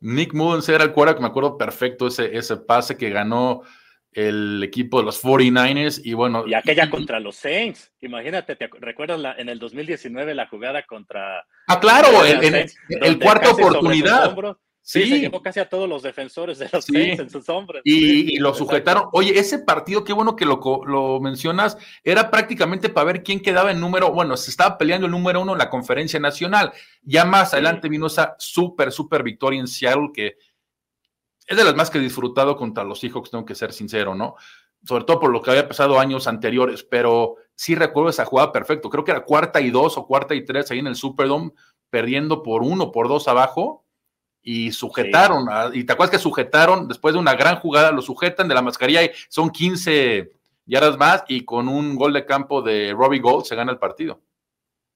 Nick 0.00 0.34
Mullens 0.34 0.68
era 0.68 0.84
el 0.84 0.92
que 0.92 1.20
me 1.20 1.26
acuerdo 1.26 1.56
perfecto 1.56 2.06
ese, 2.08 2.36
ese 2.36 2.56
pase 2.56 2.96
que 2.96 3.10
ganó 3.10 3.62
el 4.12 4.62
equipo 4.62 4.98
de 4.98 5.04
los 5.04 5.22
49ers 5.22 6.00
y 6.04 6.14
bueno. 6.14 6.46
Y 6.46 6.54
aquella 6.54 6.88
contra 6.88 7.20
los 7.20 7.36
Saints, 7.36 7.92
imagínate, 8.00 8.54
¿te 8.56 8.68
recuerdas 8.80 9.18
la, 9.18 9.32
en 9.32 9.48
el 9.48 9.58
2019 9.58 10.34
la 10.34 10.46
jugada 10.46 10.82
contra... 10.84 11.44
Ah, 11.66 11.80
claro, 11.80 12.24
el, 12.24 12.70
el, 12.88 13.18
cuarta 13.18 13.50
oportunidad. 13.50 14.36
Sí, 14.86 15.08
se 15.08 15.18
llevó 15.18 15.40
casi 15.40 15.60
a 15.60 15.68
todos 15.70 15.88
los 15.88 16.02
defensores 16.02 16.58
de 16.58 16.68
los 16.70 16.84
Saints 16.84 17.18
en 17.18 17.30
sus 17.30 17.48
hombros. 17.48 17.80
Y, 17.84 18.36
lo 18.36 18.52
sujetaron. 18.52 19.04
Oye, 19.12 19.38
ese 19.38 19.60
partido, 19.60 20.04
qué 20.04 20.12
bueno 20.12 20.36
que 20.36 20.44
lo, 20.44 20.60
lo 20.84 21.20
mencionas, 21.20 21.78
era 22.02 22.30
prácticamente 22.30 22.90
para 22.90 23.06
ver 23.06 23.22
quién 23.22 23.40
quedaba 23.40 23.70
en 23.70 23.80
número, 23.80 24.12
bueno, 24.12 24.36
se 24.36 24.50
estaba 24.50 24.76
peleando 24.76 25.06
el 25.06 25.12
número 25.12 25.40
uno 25.40 25.52
en 25.52 25.58
la 25.58 25.70
conferencia 25.70 26.20
nacional. 26.20 26.70
Ya 27.00 27.24
más 27.24 27.54
adelante 27.54 27.88
vino 27.88 28.08
esa 28.08 28.36
súper, 28.38 28.92
súper 28.92 29.22
victoria 29.22 29.58
en 29.58 29.68
Seattle 29.68 30.10
que 30.12 30.36
es 31.46 31.56
de 31.56 31.64
las 31.64 31.74
más 31.74 31.88
que 31.88 31.96
he 31.96 32.02
disfrutado 32.02 32.54
contra 32.54 32.84
los 32.84 33.00
Seahawks, 33.00 33.30
tengo 33.30 33.46
que 33.46 33.54
ser 33.54 33.72
sincero, 33.72 34.14
¿no? 34.14 34.36
Sobre 34.86 35.04
todo 35.04 35.18
por 35.18 35.30
lo 35.30 35.40
que 35.40 35.50
había 35.50 35.66
pasado 35.66 35.98
años 35.98 36.26
anteriores, 36.26 36.84
pero 36.84 37.36
sí 37.54 37.74
recuerdo 37.74 38.10
esa 38.10 38.26
jugada 38.26 38.52
perfecto. 38.52 38.90
Creo 38.90 39.04
que 39.04 39.12
era 39.12 39.24
cuarta 39.24 39.62
y 39.62 39.70
dos 39.70 39.96
o 39.96 40.06
cuarta 40.06 40.34
y 40.34 40.44
tres 40.44 40.70
ahí 40.70 40.80
en 40.80 40.88
el 40.88 40.96
Superdome, 40.96 41.52
perdiendo 41.88 42.42
por 42.42 42.62
uno, 42.62 42.92
por 42.92 43.08
dos 43.08 43.28
abajo 43.28 43.83
y 44.44 44.70
sujetaron, 44.72 45.48
y 45.72 45.84
te 45.84 45.92
acuerdas 45.94 46.12
que 46.12 46.22
sujetaron, 46.22 46.86
después 46.86 47.14
de 47.14 47.20
una 47.20 47.34
gran 47.34 47.56
jugada, 47.56 47.90
lo 47.90 48.02
sujetan 48.02 48.46
de 48.46 48.54
la 48.54 48.62
mascarilla 48.62 49.02
y 49.02 49.10
son 49.28 49.50
15 49.50 50.30
yardas 50.66 50.98
más 50.98 51.24
y 51.28 51.44
con 51.44 51.66
un 51.66 51.96
gol 51.96 52.12
de 52.12 52.26
campo 52.26 52.60
de 52.60 52.92
Robbie 52.92 53.20
Gold 53.20 53.46
se 53.46 53.56
gana 53.56 53.72
el 53.72 53.78
partido. 53.78 54.20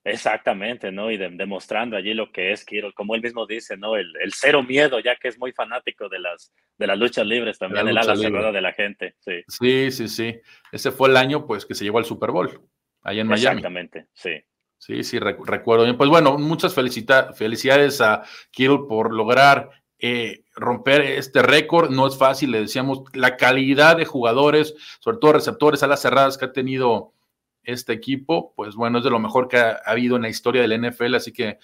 Exactamente, 0.05 0.93
¿no? 0.93 1.11
Y 1.11 1.17
demostrando 1.17 1.97
allí 1.97 2.15
lo 2.15 2.31
que 2.31 2.53
es 2.53 2.65
Kiro, 2.65 2.93
como 2.95 3.15
él 3.15 3.23
mismo 3.23 3.47
dice, 3.47 3.77
¿no? 3.77 3.97
El, 3.97 4.15
cero 4.33 4.63
miedo, 4.63 5.01
ya 5.01 5.17
que 5.17 5.29
es 5.29 5.39
muy 5.39 5.53
fanático 5.53 6.09
de 6.09 6.19
las, 6.19 6.53
de 6.77 6.87
las 6.87 6.99
luchas 6.99 7.27
libres 7.27 7.59
también, 7.59 7.89
el 7.89 7.99
ala 7.99 8.17
cerrada 8.17 8.53
de 8.53 8.61
la 8.61 8.73
gente. 8.73 9.17
Sí. 9.21 9.43
sí, 9.49 9.91
sí, 9.91 10.09
sí. 10.09 10.41
Ese 10.73 10.93
fue 10.93 11.09
el 11.09 11.17
año, 11.17 11.47
pues, 11.47 11.67
que 11.67 11.75
se 11.75 11.85
llevó 11.85 11.99
al 11.99 12.05
Super 12.05 12.31
Bowl, 12.31 12.61
allá 13.03 13.21
en 13.21 13.27
Miami. 13.27 13.59
Exactamente, 13.59 14.07
sí. 14.15 14.43
Sí, 14.79 15.03
sí, 15.03 15.19
recuerdo 15.19 15.85
bien. 15.85 15.97
Pues 15.97 16.09
bueno, 16.09 16.39
muchas 16.39 16.73
felicidades 16.73 18.01
a 18.01 18.23
Kittle 18.53 18.85
por 18.89 19.13
lograr 19.13 19.71
eh, 19.99 20.45
romper 20.55 21.03
este 21.03 21.43
récord. 21.43 21.91
No 21.91 22.07
es 22.07 22.17
fácil, 22.17 22.53
le 22.53 22.61
decíamos, 22.61 23.03
la 23.13 23.37
calidad 23.37 23.97
de 23.97 24.05
jugadores, 24.05 24.75
sobre 25.01 25.19
todo 25.19 25.33
receptores 25.33 25.83
a 25.83 25.89
las 25.89 26.01
cerradas 26.01 26.39
que 26.39 26.45
ha 26.45 26.53
tenido 26.53 27.13
este 27.65 27.93
equipo, 27.93 28.55
pues 28.55 28.77
bueno, 28.77 28.99
es 28.99 29.05
de 29.05 29.11
lo 29.11 29.19
mejor 29.19 29.49
que 29.49 29.59
ha, 29.59 29.81
habido 29.85 30.17
en 30.17 30.23
la 30.23 30.29
historia 30.29 30.63
del 30.63 30.81
NFL. 30.81 31.17
Así 31.17 31.33
que, 31.33 31.59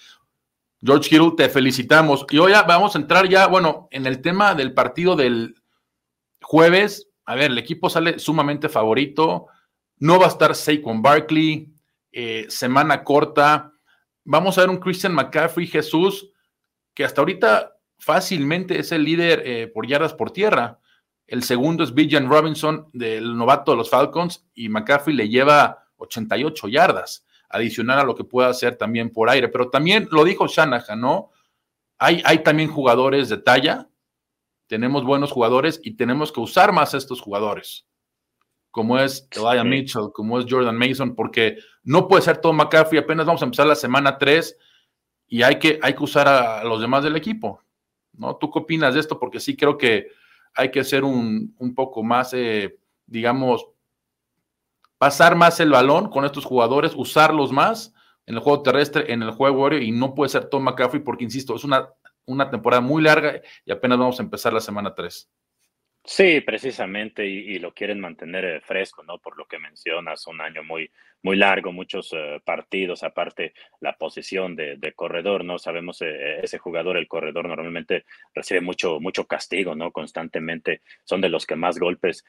George 0.83 1.09
Kittle, 1.09 1.33
te 1.37 1.49
felicitamos. 1.49 2.25
Y 2.29 2.37
hoy 2.37 2.51
vamos 2.67 2.95
a 2.95 2.99
entrar 2.99 3.27
ya, 3.29 3.47
bueno, 3.47 3.87
en 3.91 4.05
el 4.05 4.21
tema 4.21 4.53
del 4.53 4.73
partido 4.73 5.15
del 5.15 5.55
jueves. 6.41 7.07
A 7.25 7.35
ver, 7.35 7.49
el 7.51 7.57
equipo 7.57 7.89
sale 7.89 8.19
sumamente 8.19 8.69
favorito. 8.69 9.47
No 9.97 10.19
va 10.19 10.25
a 10.25 10.29
estar 10.29 10.53
Saquon 10.53 11.01
Barkley 11.01 11.74
eh, 12.17 12.45
semana 12.47 13.03
corta. 13.03 13.73
Vamos 14.23 14.57
a 14.57 14.61
ver 14.61 14.69
un 14.69 14.77
Christian 14.77 15.13
McCaffrey 15.13 15.67
Jesús, 15.67 16.31
que 16.93 17.03
hasta 17.03 17.19
ahorita 17.19 17.75
fácilmente 17.97 18.79
es 18.79 18.93
el 18.93 19.03
líder 19.03 19.43
eh, 19.45 19.67
por 19.67 19.85
yardas 19.85 20.13
por 20.13 20.31
tierra. 20.31 20.79
El 21.27 21.43
segundo 21.43 21.83
es 21.83 21.93
Bijan 21.93 22.29
Robinson, 22.29 22.87
del 22.93 23.35
novato 23.35 23.71
de 23.71 23.77
los 23.77 23.89
Falcons, 23.89 24.47
y 24.53 24.69
McCaffrey 24.69 25.13
le 25.13 25.27
lleva 25.27 25.89
88 25.97 26.69
yardas, 26.69 27.25
adicional 27.49 27.99
a 27.99 28.05
lo 28.05 28.15
que 28.15 28.23
pueda 28.23 28.47
hacer 28.47 28.77
también 28.77 29.11
por 29.11 29.29
aire. 29.29 29.49
Pero 29.49 29.69
también 29.69 30.07
lo 30.09 30.23
dijo 30.23 30.47
Shanahan, 30.47 31.01
¿no? 31.01 31.31
Hay, 31.97 32.21
hay 32.23 32.43
también 32.43 32.69
jugadores 32.69 33.27
de 33.27 33.39
talla, 33.39 33.89
tenemos 34.67 35.03
buenos 35.03 35.33
jugadores 35.33 35.81
y 35.83 35.97
tenemos 35.97 36.31
que 36.31 36.39
usar 36.39 36.71
más 36.71 36.93
a 36.93 36.97
estos 36.97 37.19
jugadores 37.19 37.85
como 38.75 38.99
es 38.99 39.25
Elijah 39.31 39.63
Mitchell, 39.63 40.11
como 40.13 40.37
es 40.37 40.45
Jordan 40.49 40.77
Mason, 40.77 41.15
porque 41.15 41.59
no 41.85 42.09
puede 42.09 42.23
ser 42.23 42.39
todo 42.39 42.51
McCaffrey, 42.51 42.99
apenas 42.99 43.25
vamos 43.25 43.41
a 43.41 43.45
empezar 43.45 43.65
la 43.67 43.75
semana 43.75 44.17
3 44.17 44.57
y 45.27 45.43
hay 45.43 45.59
que, 45.59 45.79
hay 45.81 45.93
que 45.93 46.03
usar 46.03 46.27
a, 46.27 46.61
los 46.65 46.81
demás 46.81 47.01
del 47.01 47.15
equipo, 47.15 47.61
¿no? 48.11 48.35
¿Tú 48.35 48.51
qué 48.51 48.59
opinas 48.59 48.93
de 48.93 48.99
esto? 48.99 49.17
Porque 49.17 49.39
sí 49.39 49.55
creo 49.55 49.77
que 49.77 50.07
hay 50.53 50.71
que 50.71 50.83
ser 50.83 51.05
un, 51.05 51.55
poco 51.73 52.03
más, 52.03 52.33
eh, 52.33 52.77
digamos, 53.05 53.65
pasar 54.97 55.37
más 55.37 55.61
el 55.61 55.69
balón 55.71 56.09
con 56.09 56.25
estos 56.25 56.43
jugadores, 56.43 56.95
usarlos 56.97 57.53
más 57.53 57.93
en 58.25 58.35
el 58.35 58.41
juego 58.41 58.61
terrestre, 58.61 59.13
en 59.13 59.23
el 59.23 59.31
juego 59.31 59.63
aéreo, 59.63 59.79
y 59.83 59.91
no 59.93 60.13
puede 60.13 60.27
ser 60.27 60.49
todo 60.49 60.59
McCaffrey 60.59 61.01
porque, 61.01 61.23
insisto, 61.23 61.55
es 61.55 61.63
una, 61.63 61.87
una 62.25 62.49
temporada 62.49 62.81
muy 62.81 63.01
larga 63.01 63.41
y 63.63 63.71
apenas 63.71 63.97
vamos 63.97 64.19
a 64.19 64.23
empezar 64.23 64.51
la 64.51 64.59
semana 64.59 64.93
3. 64.93 65.29
Sí, 66.07 66.39
precisamente, 66.41 67.25
y, 67.25 67.57
lo 67.57 67.73
quieren 67.73 67.99
mantener 67.99 68.45
eh, 68.45 68.61
fresco, 68.61 69.03
¿no? 69.03 69.17
Por 69.17 69.37
lo 69.37 69.45
que 69.47 69.57
mencionas, 69.57 70.27
un 70.27 70.39
año 70.39 70.63
muy, 70.63 70.91
muy 71.25 71.37
largo, 71.37 71.71
muchos 71.71 72.13
eh, 72.13 72.39
partidos, 72.45 73.03
aparte 73.03 73.53
la 73.81 73.97
posición 73.97 74.55
de, 74.55 74.93
corredor, 74.95 75.43
¿no? 75.43 75.57
Sabemos, 75.57 75.99
eh, 76.03 76.39
ese 76.43 76.59
jugador, 76.59 76.97
el 76.97 77.07
corredor, 77.07 77.47
normalmente 77.47 78.05
recibe 78.35 78.61
mucho, 78.61 78.99
mucho 78.99 79.25
castigo, 79.25 79.73
¿no? 79.73 79.91
Constantemente 79.91 80.81
son 81.03 81.21
de 81.21 81.29
los 81.29 81.47
que 81.47 81.55
más 81.55 81.79
golpes 81.79 82.23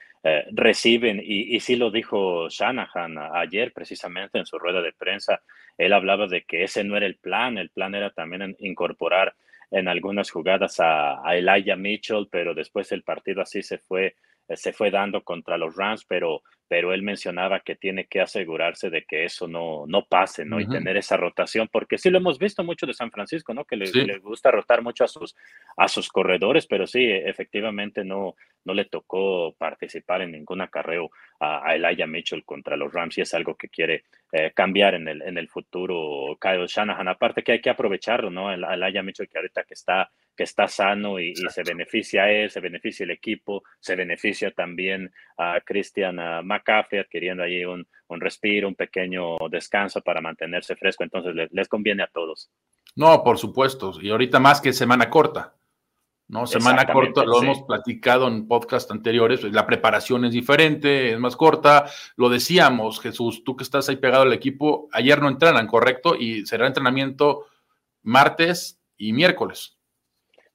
reciben, 0.50 1.20
y, 1.22 1.54
y 1.54 1.60
sí 1.60 1.76
lo 1.76 1.90
dijo 1.90 2.48
Shanahan 2.48 3.18
ayer, 3.34 3.72
precisamente 3.72 4.38
en 4.38 4.46
su 4.46 4.58
rueda 4.58 4.80
de 4.80 4.92
prensa, 4.92 5.42
él 5.76 5.92
hablaba 5.92 6.26
de 6.26 6.42
que 6.44 6.64
ese 6.64 6.82
no 6.82 6.96
era 6.96 7.06
el 7.06 7.16
plan, 7.16 7.58
el 7.58 7.68
plan 7.68 7.94
era 7.94 8.10
también 8.10 8.56
incorporar 8.58 9.36
en 9.70 9.88
algunas 9.88 10.30
jugadas 10.30 10.80
a, 10.80 11.26
a, 11.26 11.36
Elijah 11.36 11.76
Mitchell, 11.76 12.28
pero 12.30 12.54
después 12.54 12.90
el 12.92 13.02
partido 13.02 13.42
así 13.42 13.62
se 13.62 13.78
fue, 13.78 14.16
se 14.54 14.72
fue 14.72 14.90
dando 14.90 15.22
contra 15.22 15.58
los 15.58 15.74
Rams, 15.76 16.04
pero 16.06 16.42
pero 16.68 16.92
él 16.92 17.02
mencionaba 17.02 17.60
que 17.60 17.76
tiene 17.76 18.06
que 18.06 18.20
asegurarse 18.20 18.90
de 18.90 19.04
que 19.04 19.24
eso 19.24 19.46
no, 19.46 19.84
no 19.86 20.04
pase, 20.06 20.44
¿no? 20.44 20.58
Y 20.58 20.68
tener 20.68 20.96
esa 20.96 21.16
rotación, 21.16 21.68
porque 21.70 21.96
sí 21.96 22.10
lo 22.10 22.18
hemos 22.18 22.38
visto 22.38 22.64
mucho 22.64 22.86
de 22.86 22.94
San 22.94 23.10
Francisco, 23.12 23.54
¿no? 23.54 23.64
Que 23.64 23.76
le, 23.76 24.18
gusta 24.18 24.50
rotar 24.50 24.82
mucho 24.82 25.04
a 25.04 25.08
sus, 25.08 25.36
a 25.76 25.86
sus 25.86 26.08
corredores, 26.08 26.66
pero 26.66 26.86
sí, 26.86 27.04
efectivamente 27.04 28.04
no, 28.04 28.34
no 28.64 28.74
le 28.74 28.86
tocó 28.86 29.54
participar 29.56 30.22
en 30.22 30.32
ningún 30.32 30.60
acarreo 30.60 31.10
a, 31.38 31.68
a 31.68 31.76
Elijah 31.76 32.06
Mitchell 32.06 32.44
contra 32.44 32.76
los 32.76 32.92
Rams 32.92 33.18
y 33.18 33.20
es 33.20 33.32
algo 33.34 33.54
que 33.54 33.68
quiere 33.68 34.04
eh, 34.32 34.52
cambiar 34.52 34.94
en 34.94 35.06
el, 35.06 35.22
en 35.22 35.38
el 35.38 35.48
futuro 35.48 36.36
Kyle 36.40 36.66
Shanahan. 36.66 37.06
Aparte 37.06 37.44
que 37.44 37.52
hay 37.52 37.60
que 37.60 37.70
aprovecharlo, 37.70 38.30
¿no? 38.30 38.52
Elijah 38.52 39.02
Mitchell 39.02 39.28
que 39.28 39.38
ahorita 39.38 39.62
que 39.62 39.74
está, 39.74 40.10
que 40.36 40.44
está 40.44 40.68
sano 40.68 41.18
y, 41.18 41.34
se 41.34 41.62
beneficia 41.62 42.24
a 42.24 42.30
él, 42.30 42.50
se 42.50 42.60
beneficia 42.60 43.04
el 43.04 43.10
equipo, 43.10 43.62
se 43.80 43.96
beneficia 43.96 44.50
también 44.50 45.12
a 45.38 45.60
Christian 45.64 46.16
McCaffrey 46.44 47.00
adquiriendo 47.00 47.42
ahí 47.42 47.64
un, 47.64 47.86
un, 48.08 48.20
respiro, 48.20 48.68
un 48.68 48.74
pequeño 48.74 49.36
descanso 49.50 50.02
para 50.02 50.20
mantenerse 50.20 50.76
fresco. 50.76 51.04
Entonces 51.04 51.34
les, 51.50 51.68
conviene 51.68 52.02
a 52.02 52.08
todos. 52.08 52.50
No, 52.94 53.24
por 53.24 53.38
supuesto. 53.38 53.94
Y 54.00 54.10
ahorita 54.10 54.38
más 54.38 54.60
que 54.60 54.72
semana 54.72 55.08
corta. 55.08 55.54
¿no? 56.28 56.46
Semana 56.46 56.86
corta, 56.92 57.24
lo 57.24 57.40
hemos 57.40 57.62
platicado 57.62 58.26
en 58.26 58.48
podcast 58.48 58.90
anteriores, 58.90 59.44
la 59.44 59.64
preparación 59.64 60.24
es 60.24 60.32
diferente, 60.32 61.12
es 61.12 61.18
más 61.20 61.36
corta. 61.36 61.86
Lo 62.16 62.28
decíamos, 62.28 63.00
Jesús, 63.00 63.44
tú 63.44 63.56
que 63.56 63.62
estás 63.62 63.88
ahí 63.88 63.96
pegado 63.96 64.24
al 64.24 64.32
equipo, 64.32 64.88
ayer 64.92 65.22
no 65.22 65.28
entrenan, 65.28 65.68
¿correcto? 65.68 66.16
Y 66.16 66.44
será 66.44 66.66
entrenamiento 66.66 67.46
martes 68.02 68.80
y 68.96 69.12
miércoles. 69.12 69.75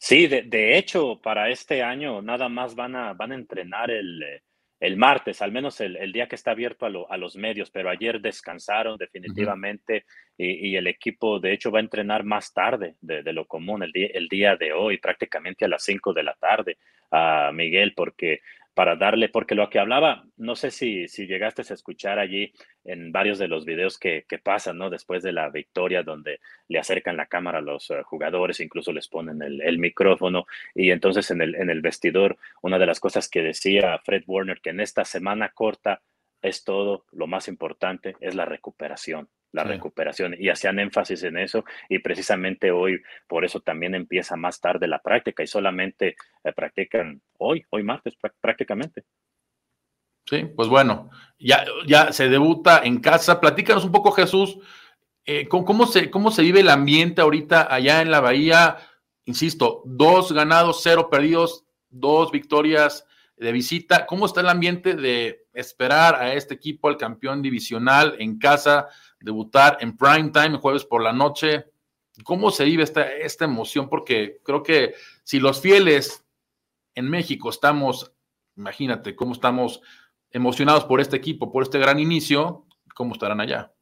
Sí, 0.04 0.26
de, 0.26 0.42
de 0.42 0.80
hecho, 0.80 1.22
para 1.22 1.50
este 1.50 1.84
año 1.84 2.24
nada 2.24 2.50
más 2.50 2.74
van 2.74 2.96
a, 2.96 3.14
van 3.14 3.34
a 3.34 3.36
entrenar 3.36 3.92
el, 3.92 4.24
eh, 4.24 4.42
el 4.80 4.98
martes, 4.98 5.44
al 5.44 5.52
menos 5.52 5.80
el, 5.80 6.12
día 6.12 6.28
que 6.28 6.34
está 6.34 6.52
abierto 6.52 6.88
a, 6.88 7.18
los 7.18 7.36
medios, 7.36 7.70
pero 7.70 7.88
ayer 7.88 8.20
descansaron 8.20 8.98
definitivamente 8.98 10.06
y, 10.36 10.76
el 10.76 10.88
equipo 10.88 11.40
de 11.40 11.54
hecho 11.54 11.70
va 11.70 11.78
a 11.78 11.84
entrenar 11.84 12.24
más 12.24 12.52
tarde 12.52 12.96
de, 13.00 13.22
lo 13.32 13.46
común, 13.46 13.84
el 13.84 13.92
día, 13.92 14.08
el 14.12 14.28
día 14.28 14.56
de 14.56 14.74
hoy, 14.74 14.98
prácticamente 14.98 15.66
a 15.66 15.68
las 15.68 15.84
5 15.84 16.14
de 16.14 16.24
la 16.24 16.34
tarde, 16.34 16.80
a 17.12 17.52
Miguel, 17.54 17.94
porque 17.96 18.42
para 18.74 18.96
darle, 18.96 19.30
porque 19.30 19.56
lo 19.56 19.70
que 19.70 19.80
hablaba, 19.80 20.24
no 20.38 20.56
sé 20.56 20.72
si, 20.72 21.08
si 21.08 21.28
llegaste 21.28 21.62
a 21.62 21.74
escuchar 21.74 22.20
allí 22.20 22.54
en 22.86 23.12
varios 23.12 23.38
de 23.38 23.48
los 23.48 23.66
videos 23.66 24.00
que, 24.00 24.26
que 24.28 24.40
pasan, 24.40 24.78
¿no? 24.78 24.90
Después 24.90 25.24
de 25.24 25.34
la 25.34 25.50
victoria, 25.50 26.04
donde 26.04 26.40
le 26.68 26.80
acercan 26.80 27.18
la 27.18 27.26
cámara 27.26 27.60
a 27.60 27.62
los 27.62 27.92
eh, 27.92 28.02
jugadores, 28.04 28.60
incluso 28.60 28.94
les 28.94 29.08
ponen 29.08 29.42
el, 29.42 29.78
micrófono, 29.78 30.46
y 30.74 30.92
entonces 30.92 31.30
en 31.32 31.42
el, 31.42 31.56
en 31.56 31.70
el 31.70 31.82
vestidor, 31.82 32.38
una 32.62 32.80
de 32.80 32.86
las 32.86 33.00
cosas 33.00 33.30
que 33.30 33.42
decía 33.42 34.00
Fred 34.00 34.24
Warner, 34.26 34.62
que 34.62 34.70
en 34.70 34.80
esta 34.80 35.04
semana 35.06 35.50
corta 35.50 36.02
es 36.42 36.64
todo, 36.64 37.06
lo 37.12 37.28
más 37.28 37.48
importante 37.48 38.16
es 38.20 38.36
la 38.36 38.46
recuperación 38.46 39.30
la 39.52 39.64
recuperación 39.64 40.36
y 40.38 40.50
hacían 40.50 40.80
énfasis 40.80 41.24
en 41.24 41.38
eso 41.38 41.66
y 41.90 42.00
precisamente 42.00 42.72
hoy 42.72 43.02
por 43.28 43.44
eso 43.44 43.60
también 43.60 43.96
empieza 43.96 44.36
más 44.36 44.62
tarde 44.62 44.88
la 44.88 45.02
práctica 45.02 45.44
y 45.44 45.48
solamente 45.48 46.16
eh, 46.44 46.54
practican 46.54 47.22
hoy, 47.38 47.66
hoy 47.70 47.84
martes 47.84 48.16
prácticamente. 48.40 49.04
Sí, 50.26 50.46
pues 50.56 50.70
bueno, 50.70 51.10
ya, 51.40 51.66
ya 51.86 52.14
se 52.14 52.30
debuta 52.30 52.82
en 52.84 53.00
casa. 53.02 53.42
Platícanos 53.42 53.84
un 53.84 53.92
poco, 53.92 54.12
Jesús, 54.12 54.60
eh, 55.26 55.48
¿cómo, 55.48 55.86
se, 55.86 56.10
¿cómo 56.10 56.32
se 56.32 56.44
vive 56.44 56.62
el 56.62 56.70
ambiente 56.70 57.22
ahorita 57.22 57.74
allá 57.74 58.02
en 58.02 58.12
la 58.12 58.22
Bahía? 58.22 58.78
Insisto, 59.26 59.82
dos 59.86 60.32
ganados, 60.32 60.82
cero 60.84 61.10
perdidos, 61.10 61.66
dos 61.90 62.32
victorias 62.32 63.06
de 63.42 63.52
visita. 63.52 64.06
¿Cómo 64.06 64.26
está 64.26 64.42
el 64.42 64.50
ambiente 64.50 64.96
de 64.96 65.48
esperar 65.54 66.16
a 66.16 66.34
este 66.34 66.54
equipo, 66.54 66.88
al 66.88 66.98
campeón 66.98 67.42
divisional 67.42 68.16
en 68.20 68.38
casa? 68.40 68.88
debutar 69.22 69.78
en 69.80 69.96
prime 69.96 70.32
time, 70.32 70.58
jueves 70.58 70.86
por 70.86 71.02
la 71.02 71.14
noche. 71.14 71.66
¿Cómo 72.24 72.52
se 72.52 72.66
vive 72.66 72.84
esta, 72.84 73.10
esta 73.10 73.46
emoción? 73.46 73.88
Porque 73.88 74.42
creo 74.44 74.64
que 74.64 74.96
si 75.24 75.40
los 75.40 75.62
fieles 75.62 76.26
en 76.96 77.10
México 77.10 77.50
estamos, 77.50 78.12
imagínate 78.58 79.16
cómo 79.16 79.34
estamos 79.34 79.82
emocionados 80.32 80.86
por 80.86 81.00
este 81.00 81.18
equipo, 81.18 81.52
por 81.52 81.64
este 81.64 81.80
gran 81.80 82.00
inicio, 82.00 82.66
¿cómo 82.96 83.14
estarán 83.14 83.40
allá? 83.40 83.74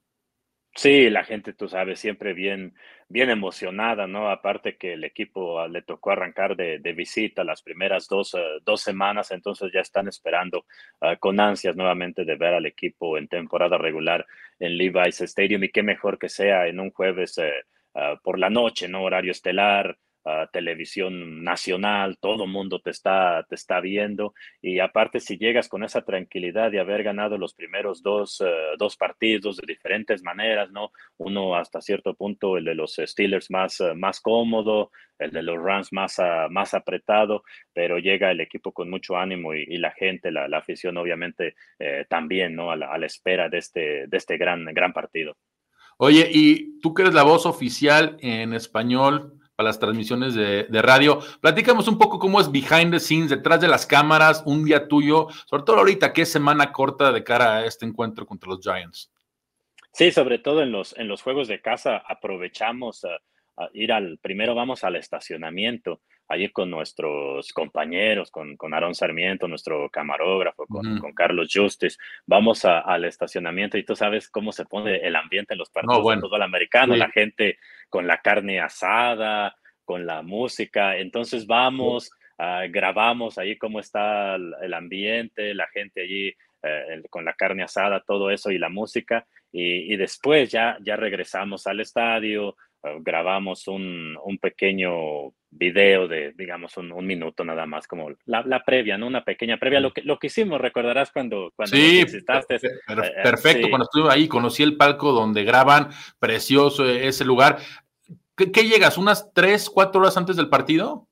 Sí, 0.81 1.09
la 1.09 1.25
gente, 1.25 1.51
tú 1.51 1.67
sabes, 1.67 1.99
siempre 1.99 2.31
bien, 2.33 2.73
bien 3.09 3.29
emocionada, 3.29 4.07
¿no? 4.07 4.29
Aparte 4.29 4.77
que 4.77 4.93
el 4.93 5.03
equipo 5.03 5.59
ah, 5.59 5.67
le 5.67 5.81
tocó 5.81 6.11
arrancar 6.11 6.55
de, 6.55 6.77
visita 6.93 7.43
las 7.43 7.61
primeras 7.61 8.07
dos, 8.07 8.33
eh, 8.35 8.39
dos, 8.63 8.79
semanas, 8.81 9.31
entonces 9.31 9.71
ya 9.73 9.81
están 9.81 10.07
esperando 10.07 10.65
ah, 11.01 11.17
con 11.17 11.37
ansias 11.41 11.75
nuevamente 11.75 12.23
de 12.23 12.35
ver 12.37 12.53
al 12.53 12.65
equipo 12.65 13.17
en 13.17 13.27
temporada 13.27 13.77
regular 13.77 14.25
en 14.57 14.77
Levi's 14.77 15.19
Stadium 15.19 15.65
y 15.65 15.69
qué 15.69 15.83
mejor 15.83 16.17
que 16.17 16.29
sea 16.29 16.65
en 16.67 16.79
un 16.79 16.91
jueves 16.91 17.41
ah, 17.95 18.15
por 18.23 18.39
la 18.39 18.49
noche, 18.49 18.87
¿no? 18.87 19.03
Horario 19.03 19.33
estelar, 19.33 19.97
televisión 20.51 21.43
nacional, 21.43 22.17
todo 22.19 22.43
el 22.43 22.51
mundo 22.51 22.79
te 22.79 22.91
está, 22.91 23.45
te 23.49 23.55
está 23.55 23.79
viendo 23.79 24.33
y 24.61 24.79
aparte 24.79 25.19
si 25.19 25.37
llegas 25.37 25.67
con 25.69 25.83
esa 25.83 26.01
tranquilidad 26.01 26.71
de 26.71 26.79
haber 26.79 27.03
ganado 27.03 27.37
los 27.37 27.53
primeros 27.53 28.03
dos, 28.03 28.41
eh, 28.41 28.51
dos 28.77 28.95
partidos 28.95 29.57
de 29.57 29.65
diferentes 29.67 30.23
maneras, 30.23 30.71
¿no? 30.71 30.91
Uno 31.17 31.55
hasta 31.55 31.81
cierto 31.81 32.13
punto, 32.13 32.57
el 32.57 32.65
de 32.65 32.75
los 32.75 32.95
Steelers 32.95 33.49
más, 33.49 33.79
eh, 33.79 33.93
más 33.95 34.19
cómodo, 34.19 34.91
el 35.17 35.31
de 35.31 35.43
los 35.43 35.57
Rams 35.61 35.91
más, 35.91 36.19
ah, 36.19 36.47
más 36.49 36.73
apretado, 36.73 37.43
pero 37.73 37.99
llega 37.99 38.31
el 38.31 38.41
equipo 38.41 38.71
con 38.71 38.89
mucho 38.89 39.17
ánimo 39.17 39.53
y, 39.53 39.77
la 39.77 39.91
gente, 39.91 40.31
la, 40.31 40.45
afición 40.57 40.97
obviamente 40.97 41.55
eh, 41.77 42.05
también, 42.09 42.55
¿no? 42.55 42.71
A 42.71 42.75
la, 42.75 42.87
a 42.87 42.97
la, 42.97 43.05
espera 43.05 43.49
de 43.49 43.57
este, 43.57 44.07
de 44.07 44.17
este 44.17 44.37
gran, 44.37 44.65
gran 44.65 44.93
partido. 44.93 45.37
Oye, 45.97 46.29
y 46.31 46.79
tú 46.79 46.93
que 46.93 47.01
eres 47.01 47.13
la 47.13 47.23
voz 47.23 47.45
oficial 47.45 48.17
en 48.21 48.53
español 48.53 49.38
para 49.59 49.71
las 49.71 49.79
transmisiones 49.79 50.35
de, 50.35 50.81
radio. 50.81 51.19
Platícanos 51.41 51.89
un 51.89 51.97
poco 51.97 52.17
cómo 52.17 52.39
es 52.39 52.49
behind 52.49 52.93
the 52.93 52.99
scenes, 53.01 53.29
detrás 53.29 53.59
de 53.59 53.67
las 53.67 53.85
cámaras, 53.85 54.41
un 54.45 54.63
día 54.63 54.87
tuyo, 54.87 55.27
sobre 55.47 55.63
todo 55.63 55.79
ahorita 55.79 56.13
es 56.15 56.31
semana 56.31 56.71
corta 56.71 57.11
de 57.11 57.25
cara 57.25 57.57
a 57.57 57.65
este 57.65 57.85
encuentro 57.85 58.25
contra 58.25 58.49
los 58.49 58.61
Giants. 58.61 59.11
Sí, 59.91 60.13
sobre 60.13 60.39
todo 60.39 60.61
en 60.61 60.71
los, 60.71 60.97
en 60.97 61.09
los 61.09 61.21
juegos 61.21 61.49
de 61.49 61.59
casa 61.59 61.97
aprovechamos 61.97 63.03
a, 63.03 63.19
ir 63.73 63.91
al, 63.91 64.17
primero 64.19 64.55
vamos 64.55 64.85
al 64.85 64.95
estacionamiento, 64.95 65.99
allí 66.29 66.49
con 66.49 66.69
nuestros 66.69 67.51
compañeros, 67.51 68.29
con, 68.29 68.55
con 68.55 68.73
Aaron 68.73 68.93
Sarmiento, 68.93 69.47
nuestro 69.47 69.89
camarógrafo, 69.89 70.67
con, 70.67 70.99
con 70.99 71.11
Carlos 71.13 71.49
Justis, 71.51 71.97
vamos 72.25 72.63
al 72.65 73.03
estacionamiento 73.05 73.77
y 73.77 73.83
tú 73.83 73.95
sabes 73.95 74.29
cómo 74.29 74.51
se 74.51 74.65
pone 74.65 74.97
el 74.97 75.15
ambiente 75.15 75.55
en 75.55 75.57
los 75.57 75.71
partidos 75.71 76.03
no, 76.03 76.21
todo 76.21 76.35
el 76.35 76.43
americano, 76.43 76.95
la 76.95 77.09
gente 77.09 77.57
con 77.89 78.05
la 78.05 78.21
carne 78.21 78.59
asada, 78.59 79.55
con 79.83 80.05
la 80.05 80.21
música. 80.21 80.97
Entonces 80.97 81.47
vamos, 81.47 82.11
ah, 82.37 82.65
grabamos 82.69 83.39
ahí 83.39 83.57
cómo 83.57 83.79
está 83.79 84.35
el, 84.35 84.73
ambiente, 84.75 85.55
la 85.55 85.67
gente 85.67 86.03
allí 86.03 86.35
eh, 86.61 87.01
con 87.09 87.25
la 87.25 87.33
carne 87.33 87.63
asada, 87.63 88.01
todo 88.01 88.29
eso 88.29 88.51
y 88.51 88.59
la 88.59 88.69
música. 88.69 89.25
Y, 89.51 89.95
después 89.95 90.51
ya, 90.51 90.77
ya 90.81 90.95
regresamos 90.95 91.65
al 91.65 91.79
estadio, 91.79 92.55
grabamos 93.01 93.67
un, 93.67 94.17
un, 94.23 94.37
pequeño 94.37 95.33
video 95.51 96.07
de, 96.07 96.33
digamos, 96.37 96.77
un, 96.77 96.91
un 96.91 97.05
minuto 97.05 97.43
nada 97.43 97.65
más, 97.65 97.87
como 97.87 98.11
la, 98.25 98.43
la, 98.43 98.63
previa, 98.63 98.97
¿no? 98.97 99.07
Una 99.07 99.23
pequeña 99.23 99.57
previa. 99.57 99.79
Lo 99.79 99.91
que, 99.91 100.01
lo 100.03 100.17
que 100.17 100.27
hicimos, 100.27 100.61
recordarás 100.61 101.11
cuando, 101.11 101.51
cuando 101.55 101.75
sí, 101.75 102.03
visitaste. 102.03 102.55
Eh, 102.55 102.59
perfecto, 103.23 103.69
cuando 103.69 103.83
estuve 103.83 104.11
ahí, 104.11 104.27
conocí 104.27 104.63
el 104.63 104.77
palco 104.77 105.11
donde 105.11 105.43
graban, 105.43 105.89
precioso 106.19 106.87
ese 106.87 107.25
lugar. 107.25 107.59
¿Qué, 108.35 108.63
llegas? 108.63 108.97
¿Unas 108.97 109.33
tres, 109.33 109.69
cuatro 109.69 109.99
horas 109.99 110.15
antes 110.15 110.37
del 110.37 110.47
partido? 110.47 111.08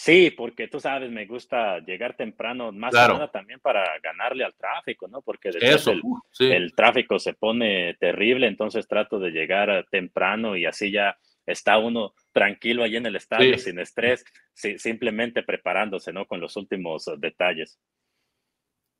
Sí, 0.00 0.30
porque 0.30 0.68
tú 0.68 0.78
sabes, 0.78 1.10
me 1.10 1.26
gusta 1.26 1.80
llegar 1.80 2.16
temprano, 2.16 2.70
más 2.70 2.92
que 2.94 3.00
nada 3.00 3.32
también 3.32 3.58
para 3.58 3.84
ganarle 4.00 4.44
al 4.44 4.54
tráfico, 4.54 5.08
¿no? 5.08 5.22
Porque 5.22 5.50
después 5.50 5.88
el, 5.88 6.00
uh, 6.04 6.20
el, 6.38 6.72
tráfico 6.76 7.18
se 7.18 7.34
pone 7.34 7.94
terrible, 7.94 8.46
entonces 8.46 8.86
trato 8.86 9.18
de 9.18 9.32
llegar 9.32 9.84
temprano 9.90 10.56
y 10.56 10.66
así 10.66 10.92
ya 10.92 11.18
está 11.46 11.78
uno 11.78 12.14
tranquilo 12.30 12.84
ahí 12.84 12.94
en 12.94 13.06
el 13.06 13.16
estadio, 13.16 13.58
sin 13.58 13.80
estrés, 13.80 14.24
simplemente 14.54 15.42
preparándose, 15.42 16.12
¿no? 16.12 16.26
Con 16.26 16.38
los 16.38 16.56
últimos 16.56 17.10
detalles. 17.18 17.80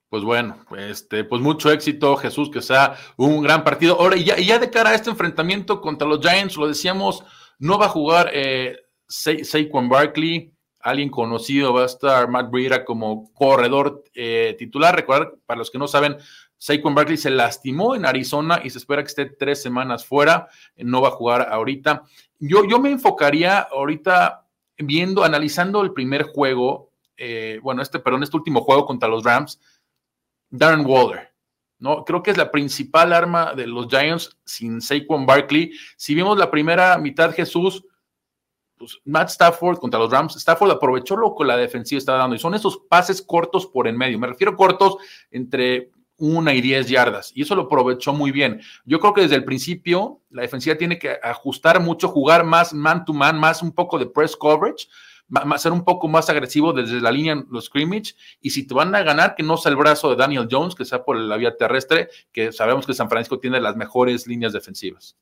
Pues 0.09 0.25
bueno, 0.25 0.67
este, 0.77 1.23
pues 1.23 1.41
mucho 1.41 1.71
éxito, 1.71 2.17
Jesús, 2.17 2.51
que 2.51 2.61
sea 2.61 2.97
un 3.17 3.41
gran 3.41 3.63
partido. 3.63 4.01
Ahora, 4.01 4.17
y 4.17 4.25
ya, 4.25 4.37
ya 4.37 4.59
de 4.59 4.69
cara 4.69 4.91
a 4.91 4.95
este 4.97 5.11
enfrentamiento 5.11 5.81
contra 5.81 6.09
los 6.09 6.19
Giants, 6.21 6.57
lo 6.57 6.67
decíamos, 6.67 7.23
no 7.61 7.79
va 7.79 7.87
a 7.87 7.91
jugar 7.91 8.31
eh, 8.33 8.77
Saquon 9.07 9.89
Barkley, 9.89 10.58
alguien 10.91 11.11
conocido, 11.11 11.73
va 11.73 11.83
a 11.83 11.87
estar 11.87 12.29
Matt 12.29 12.51
Breida 12.51 12.85
como 12.85 13.33
corredor 13.33 14.05
eh, 14.15 14.57
titular. 14.59 14.95
Recordar, 14.95 15.35
para 15.47 15.59
los 15.59 15.71
que 15.71 15.79
no 15.79 15.89
saben, 15.89 16.17
Saquon 16.59 16.95
Barkley 16.95 17.17
se 17.17 17.31
lastimó 17.31 17.95
en 17.95 18.05
Arizona 18.05 18.61
y 18.63 18.71
se 18.71 18.79
espera 18.79 19.03
que 19.03 19.09
esté 19.09 19.27
tres 19.27 19.63
semanas 19.63 20.05
fuera, 20.05 20.49
no 20.77 21.01
va 21.01 21.09
a 21.09 21.13
jugar 21.13 21.49
ahorita. 21.51 22.03
Yo, 22.39 22.65
yo 22.65 22.81
me 22.81 22.91
enfocaría 22.91 23.61
ahorita 23.61 24.45
viendo, 24.77 25.25
analizando 25.25 25.83
el 25.83 25.93
primer 25.93 26.25
juego, 26.25 26.91
eh, 27.17 27.61
bueno, 27.63 27.83
este, 27.83 27.99
perdón, 27.99 28.23
este 28.23 28.37
último 28.37 28.61
juego 28.63 28.87
contra 28.87 29.09
los 29.09 29.25
Rams, 29.25 29.61
Darren 30.51 30.85
Waller. 30.85 31.33
¿no? 31.79 32.05
Creo 32.05 32.23
que 32.23 32.33
es 32.33 32.37
la 32.37 32.51
principal 32.51 33.13
arma 33.13 33.55
de 33.55 33.67
los 33.67 33.87
Giants 33.89 34.37
sin 34.45 34.81
Saquon 34.81 35.27
Barkley. 35.27 35.73
Si 35.97 36.15
vimos 36.15 36.37
la 36.39 36.51
primera 36.51 36.99
mitad, 36.99 37.33
Jesús, 37.33 37.85
pues 38.79 38.99
Matt 39.05 39.31
Stafford 39.31 39.79
contra 39.79 40.01
los 40.01 40.11
Rams, 40.11 40.37
Stafford 40.37 40.71
aprovechó 40.71 41.17
lo 41.17 41.35
que 41.35 41.45
la 41.45 41.57
defensiva 41.57 41.99
estaba 41.99 42.19
dando 42.19 42.37
y 42.37 42.39
son 42.39 42.55
esos 42.55 42.79
pases 42.89 43.21
cortos 43.21 43.67
por 43.67 43.89
en 43.89 43.97
medio. 43.97 44.19
Me 44.19 44.27
refiero 44.27 44.57
cortos 44.57 44.97
entre 45.31 45.91
una 46.17 46.53
y 46.53 46.61
diez 46.61 46.89
yardas 46.89 47.33
y 47.35 47.43
eso 47.43 47.55
lo 47.55 47.63
aprovechó 47.63 48.13
muy 48.13 48.33
bien. 48.33 48.61
Yo 48.85 49.01
creo 49.01 49.15
que 49.15 49.23
desde 49.23 49.37
el 49.37 49.45
principio 49.45 50.21
la 50.31 50.43
defensiva 50.43 50.77
tiene 50.77 50.99
que 50.99 51.17
ajustar 51.23 51.81
mucho, 51.81 52.09
jugar 52.09 52.45
más 52.45 52.73
man 52.73 53.05
to 53.05 53.13
man, 53.13 53.39
más 53.39 53.63
un 53.63 53.73
poco 53.73 53.99
de 53.99 54.07
press 54.07 54.37
coverage 54.37 54.89
ser 55.59 55.73
un 55.73 55.85
poco 55.85 56.09
más 56.09 56.31
agresivo 56.31 56.73
desde 56.73 57.01
la 57.01 57.13
línea 57.13 57.43
los 57.51 57.67
scrimmage 57.67 58.15
y 58.41 58.51
si 58.51 58.67
te 58.67 58.75
van 58.75 58.95
a 58.95 59.03
ganar 59.03 59.35
que 59.35 59.43
no 59.43 59.57
sea 59.57 59.71
el 59.71 59.77
brazo 59.77 60.11
de 60.11 60.17
Daniel 60.17 60.49
Jones, 60.51 60.75
que 60.75 60.85
sea 60.85 61.05
por 61.05 61.17
la 61.17 61.37
vía 61.37 61.57
terrestre, 61.57 62.09
que 62.33 62.53
sabemos 62.53 62.87
que 62.87 62.95
San 62.95 63.09
Francisco 63.09 63.39
tiene 63.39 63.61
las 63.61 63.77
mejores 63.77 64.27
líneas 64.27 64.53
defensivas. 64.53 65.17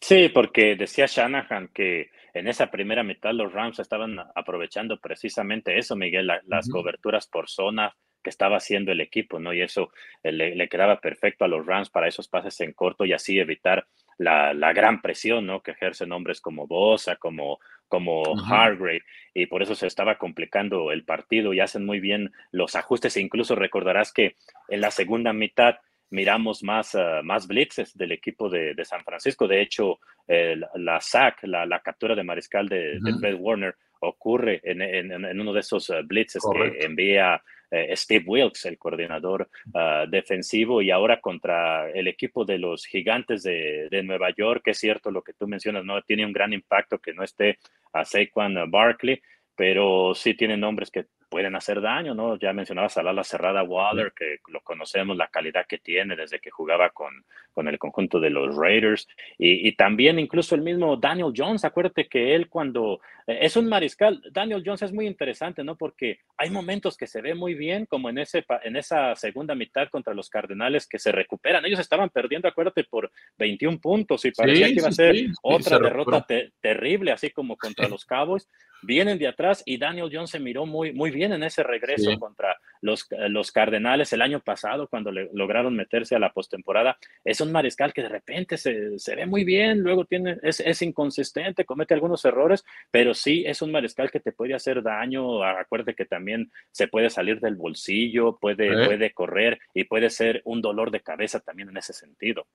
Sí, 0.00 0.28
porque 0.28 0.76
decía 0.76 1.06
Shanahan 1.06 1.70
que 1.72 2.10
en 2.38 2.48
esa 2.48 2.70
primera 2.70 3.02
mitad 3.02 3.32
los 3.32 3.52
Rams 3.52 3.78
estaban 3.78 4.18
aprovechando 4.34 4.98
precisamente 4.98 5.78
eso, 5.78 5.96
Miguel, 5.96 6.30
las 6.44 6.68
coberturas 6.68 7.26
por 7.26 7.48
zona 7.48 7.94
que 8.22 8.30
estaba 8.30 8.56
haciendo 8.56 8.92
el 8.92 9.00
equipo, 9.00 9.38
¿no? 9.38 9.54
Y 9.54 9.62
eso 9.62 9.90
eh, 10.22 10.32
le, 10.32 10.68
quedaba 10.68 11.00
perfecto 11.00 11.44
a 11.44 11.48
los 11.48 11.64
Rams 11.64 11.90
para 11.90 12.08
esos 12.08 12.28
pases 12.28 12.60
en 12.60 12.72
corto 12.72 13.04
y 13.04 13.12
así 13.12 13.38
evitar 13.38 13.86
la, 14.18 14.52
gran 14.72 15.00
presión, 15.00 15.46
¿no? 15.46 15.62
Que 15.62 15.70
ejercen 15.70 16.12
hombres 16.12 16.40
como 16.40 16.66
Bosa, 16.66 17.16
como 17.16 17.58
como 17.88 18.24
Hargrave, 18.50 19.04
y 19.32 19.46
por 19.46 19.62
eso 19.62 19.76
se 19.76 19.86
estaba 19.86 20.18
complicando 20.18 20.90
el 20.90 21.04
partido 21.04 21.54
y 21.54 21.60
hacen 21.60 21.86
muy 21.86 22.00
bien 22.00 22.32
los 22.50 22.74
ajustes 22.74 23.16
e 23.16 23.20
incluso 23.20 23.54
recordarás 23.54 24.12
que 24.12 24.34
en 24.66 24.80
la 24.80 24.90
segunda 24.90 25.32
mitad 25.32 25.76
miramos 26.10 26.62
más, 26.62 26.94
ah, 26.94 27.20
más 27.22 27.46
blitzes 27.46 27.96
del 27.96 28.12
equipo 28.12 28.48
de, 28.48 28.74
San 28.84 29.02
Francisco. 29.04 29.48
De 29.48 29.60
hecho, 29.60 29.98
la 30.26 31.00
sack, 31.00 31.44
la, 31.44 31.80
captura 31.80 32.14
de 32.14 32.24
mariscal 32.24 32.68
de, 32.68 32.98
Fred 33.20 33.36
Warner 33.38 33.74
ocurre 34.00 34.60
en, 34.62 35.40
uno 35.40 35.52
de 35.52 35.60
esos 35.60 35.90
ah, 35.90 36.00
blitzes 36.04 36.42
que 36.52 36.84
envía 36.84 37.42
eh, 37.70 37.96
Steve 37.96 38.24
Wilkes, 38.26 38.64
el 38.66 38.78
coordinador 38.78 39.48
ah, 39.74 40.04
defensivo, 40.08 40.80
y 40.82 40.90
ahora 40.90 41.20
contra 41.20 41.90
el 41.90 42.06
equipo 42.08 42.44
de 42.44 42.58
los 42.58 42.86
gigantes 42.86 43.42
de, 43.42 44.02
Nueva 44.04 44.30
York, 44.36 44.62
que 44.64 44.70
es 44.72 44.78
cierto 44.78 45.10
lo 45.10 45.22
que 45.22 45.32
tú 45.32 45.48
mencionas, 45.48 45.84
no 45.84 46.00
tiene 46.02 46.24
un 46.24 46.32
gran 46.32 46.52
impacto 46.52 46.98
que 46.98 47.12
no 47.12 47.24
esté 47.24 47.58
a 47.92 48.04
Saquon 48.04 48.70
Barkley, 48.70 49.20
pero 49.56 50.14
sí 50.14 50.34
tiene 50.34 50.56
nombres 50.56 50.90
que 50.90 51.06
pueden 51.28 51.56
hacer 51.56 51.80
daño, 51.80 52.14
¿no? 52.14 52.38
Ya 52.38 52.52
mencionabas 52.52 52.96
a 52.96 53.02
la 53.02 53.24
cerrada 53.24 53.62
Waller, 53.62 54.12
que 54.12 54.38
lo 54.48 54.60
conocemos, 54.60 55.16
la 55.16 55.28
calidad 55.28 55.66
que 55.66 55.78
tiene 55.78 56.16
desde 56.16 56.38
que 56.38 56.50
jugaba 56.50 56.90
con, 56.90 57.24
con 57.52 57.68
el 57.68 57.78
conjunto 57.78 58.20
de 58.20 58.30
los 58.30 58.56
Raiders, 58.56 59.08
y, 59.38 59.72
también 59.72 60.18
incluso 60.18 60.54
el 60.54 60.62
mismo 60.62 60.96
Daniel 60.96 61.32
Jones, 61.36 61.64
acuérdate 61.64 62.08
que 62.08 62.34
él 62.34 62.48
cuando 62.48 63.00
eh, 63.26 63.38
es 63.42 63.56
un 63.56 63.68
mariscal, 63.68 64.22
Daniel 64.30 64.62
Jones 64.64 64.82
es 64.82 64.92
muy 64.92 65.06
interesante, 65.06 65.64
¿no? 65.64 65.76
Porque 65.76 66.20
hay 66.36 66.50
momentos 66.50 66.96
que 66.96 67.06
se 67.06 67.20
ve 67.20 67.34
muy 67.34 67.54
bien, 67.54 67.86
como 67.86 68.08
en, 68.08 68.18
ese, 68.18 68.44
en 68.62 68.76
esa 68.76 69.14
segunda 69.16 69.54
mitad 69.54 69.88
contra 69.88 70.14
los 70.14 70.30
Cardenales, 70.30 70.86
que 70.86 70.98
se 70.98 71.12
recuperan. 71.12 71.64
Ellos 71.64 71.80
estaban 71.80 72.10
perdiendo, 72.10 72.48
acuérdate, 72.48 72.84
por 72.84 73.10
21 73.38 73.78
puntos 73.80 74.24
y 74.24 74.30
parecía 74.30 74.66
que 74.66 74.74
iba 74.74 74.88
a 74.88 74.92
ser 74.92 75.16
otra 75.42 75.78
derrota 75.78 76.26
terrible, 76.60 77.12
así 77.12 77.30
como 77.30 77.56
contra 77.56 77.88
los 77.88 78.04
Cowboys 78.04 78.48
vienen 78.82 79.18
de 79.18 79.28
atrás 79.28 79.62
y 79.66 79.78
Daniel 79.78 80.10
Jones 80.12 80.30
se 80.30 80.40
miró 80.40 80.66
muy, 80.66 80.92
muy 80.92 81.10
bien 81.10 81.32
en 81.32 81.42
ese 81.42 81.62
regreso 81.62 82.18
contra 82.18 82.56
los, 82.80 83.06
los, 83.28 83.52
Cardenales 83.52 84.12
el 84.12 84.22
año 84.22 84.40
pasado 84.40 84.88
cuando 84.88 85.10
le, 85.10 85.30
lograron 85.32 85.74
meterse 85.74 86.14
a 86.14 86.18
la 86.18 86.32
postemporada. 86.32 86.98
Es 87.24 87.40
un 87.40 87.52
mariscal 87.52 87.92
que 87.92 88.02
de 88.02 88.08
repente 88.08 88.56
se, 88.56 88.98
se 88.98 89.16
ve 89.16 89.26
muy 89.26 89.44
bien, 89.44 89.80
luego 89.80 90.04
tiene, 90.04 90.38
es, 90.42 90.60
es, 90.60 90.82
inconsistente, 90.82 91.64
comete 91.64 91.94
algunos 91.94 92.24
errores, 92.24 92.64
pero 92.90 93.14
sí 93.14 93.44
es 93.46 93.62
un 93.62 93.72
mariscal 93.72 94.10
que 94.10 94.20
te 94.20 94.32
puede 94.32 94.54
hacer 94.54 94.82
daño. 94.82 95.42
Acuérdate 95.42 95.94
que 95.94 96.04
también 96.04 96.50
se 96.70 96.88
puede 96.88 97.10
salir 97.10 97.40
del 97.40 97.56
bolsillo, 97.56 98.36
puede, 98.36 98.86
puede 98.86 99.12
correr 99.12 99.58
y 99.74 99.84
puede 99.84 100.10
ser 100.10 100.42
un 100.44 100.60
dolor 100.60 100.90
de 100.90 101.00
cabeza 101.00 101.40
también 101.40 101.68
en 101.70 101.76
ese 101.76 101.92
sentido. 101.92 102.46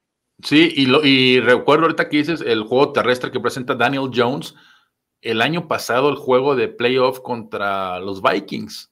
Sí, 0.43 0.73
y, 0.75 0.85
lo, 0.87 1.05
y 1.05 1.39
recuerdo 1.39 1.83
ahorita 1.83 2.09
que 2.09 2.17
dices 2.17 2.41
el 2.41 2.63
juego 2.63 2.93
terrestre 2.93 3.31
que 3.31 3.39
presenta 3.39 3.75
Daniel 3.75 4.09
Jones 4.13 4.55
el 5.21 5.41
año 5.41 5.67
pasado 5.67 6.09
el 6.09 6.15
juego 6.15 6.55
de 6.55 6.67
playoff 6.67 7.19
contra 7.19 7.99
los 7.99 8.21
Vikings. 8.21 8.91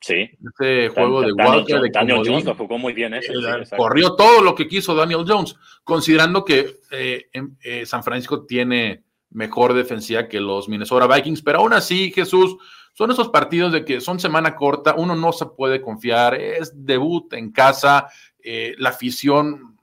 Sí. 0.00 0.30
Ese 0.54 0.88
juego 0.90 1.22
de 1.22 1.32
Daniel, 1.36 1.90
Daniel 1.92 2.22
Jones 2.24 2.44
lo 2.44 2.54
jugó 2.54 2.78
muy 2.78 2.92
bien 2.92 3.14
ese. 3.14 3.32
corrió 3.76 4.14
todo 4.14 4.42
lo 4.42 4.54
que 4.54 4.68
quiso 4.68 4.94
Daniel 4.94 5.24
Jones, 5.26 5.56
considerando 5.82 6.44
que 6.44 6.76
eh, 6.90 7.28
eh, 7.62 7.84
San 7.84 8.04
Francisco 8.04 8.46
tiene 8.46 9.02
mejor 9.30 9.74
defensiva 9.74 10.28
que 10.28 10.40
los 10.40 10.68
Minnesota 10.68 11.12
Vikings, 11.12 11.42
pero 11.42 11.58
aún 11.58 11.72
así, 11.72 12.12
Jesús, 12.12 12.56
son 12.94 13.10
esos 13.10 13.28
partidos 13.28 13.72
de 13.72 13.84
que 13.84 14.00
son 14.00 14.18
semana 14.18 14.54
corta, 14.54 14.94
uno 14.96 15.14
no 15.14 15.32
se 15.32 15.46
puede 15.46 15.82
confiar, 15.82 16.34
es 16.34 16.72
debut 16.74 17.32
en 17.34 17.52
casa, 17.52 18.08
eh, 18.42 18.74
la 18.78 18.90
afición 18.90 19.76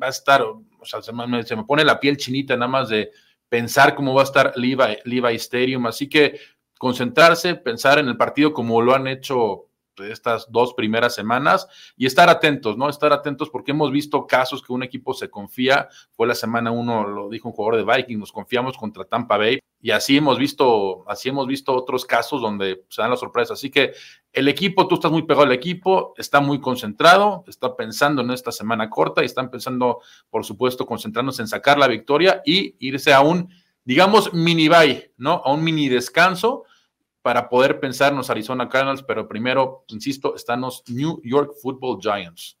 va 0.00 0.06
a 0.06 0.10
estar, 0.10 0.42
o 0.42 0.64
sea, 0.84 1.02
se 1.02 1.12
me, 1.12 1.42
se 1.42 1.56
me, 1.56 1.64
pone 1.64 1.84
la 1.84 1.98
piel 1.98 2.16
chinita 2.16 2.56
nada 2.56 2.68
más 2.70 2.88
de 2.88 3.10
pensar 3.52 3.94
cómo 3.94 4.14
va 4.14 4.22
a 4.22 4.24
estar 4.24 4.54
Levi, 4.56 4.96
Levi 5.04 5.34
Stadium, 5.34 5.84
así 5.84 6.08
que 6.08 6.40
concentrarse, 6.78 7.54
pensar 7.54 7.98
en 7.98 8.08
el 8.08 8.16
partido 8.16 8.54
como 8.54 8.80
lo 8.80 8.94
han 8.94 9.06
hecho 9.06 9.68
estas 9.98 10.50
dos 10.50 10.72
primeras 10.72 11.14
semanas 11.14 11.68
y 11.94 12.06
estar 12.06 12.30
atentos, 12.30 12.78
¿no? 12.78 12.88
Estar 12.88 13.12
atentos 13.12 13.50
porque 13.50 13.72
hemos 13.72 13.92
visto 13.92 14.26
casos 14.26 14.62
que 14.62 14.72
un 14.72 14.82
equipo 14.82 15.12
se 15.12 15.28
confía, 15.28 15.90
fue 16.12 16.26
la 16.26 16.34
semana 16.34 16.70
uno, 16.70 17.06
lo 17.06 17.28
dijo 17.28 17.46
un 17.46 17.54
jugador 17.54 17.84
de 17.84 17.94
Vikings, 17.94 18.20
nos 18.20 18.32
confiamos 18.32 18.78
contra 18.78 19.04
Tampa 19.04 19.36
Bay 19.36 19.58
y 19.84 19.90
así 19.90 20.16
hemos 20.16 20.38
visto, 20.38 21.04
así 21.10 21.28
hemos 21.28 21.48
visto 21.48 21.74
otros 21.74 22.06
casos 22.06 22.40
donde 22.40 22.84
se 22.88 23.02
dan 23.02 23.10
las 23.10 23.18
sorpresas. 23.18 23.58
Así 23.58 23.68
que 23.68 23.92
el 24.32 24.46
equipo, 24.46 24.86
tú 24.86 24.94
estás 24.94 25.10
muy 25.10 25.22
pegado 25.22 25.44
al 25.44 25.52
equipo, 25.52 26.14
está 26.16 26.40
muy 26.40 26.60
concentrado, 26.60 27.44
está 27.48 27.74
pensando 27.74 28.22
en 28.22 28.30
esta 28.30 28.52
semana 28.52 28.88
corta 28.88 29.22
y 29.22 29.26
están 29.26 29.50
pensando, 29.50 30.00
por 30.30 30.44
supuesto, 30.44 30.86
concentrándose 30.86 31.42
en 31.42 31.48
sacar 31.48 31.78
la 31.78 31.88
victoria 31.88 32.42
y 32.46 32.76
irse 32.78 33.12
a 33.12 33.22
un, 33.22 33.52
digamos, 33.82 34.32
mini 34.32 34.68
bye, 34.68 35.10
¿no? 35.16 35.42
A 35.44 35.52
un 35.52 35.64
mini 35.64 35.88
descanso 35.88 36.62
para 37.20 37.48
poder 37.48 37.80
pensar 37.80 38.12
en 38.12 38.18
los 38.18 38.30
Arizona 38.30 38.68
Cardinals, 38.68 39.02
pero 39.02 39.26
primero, 39.26 39.84
insisto, 39.88 40.36
están 40.36 40.60
los 40.60 40.84
New 40.88 41.20
York 41.24 41.54
Football 41.60 41.98
Giants. 42.00 42.56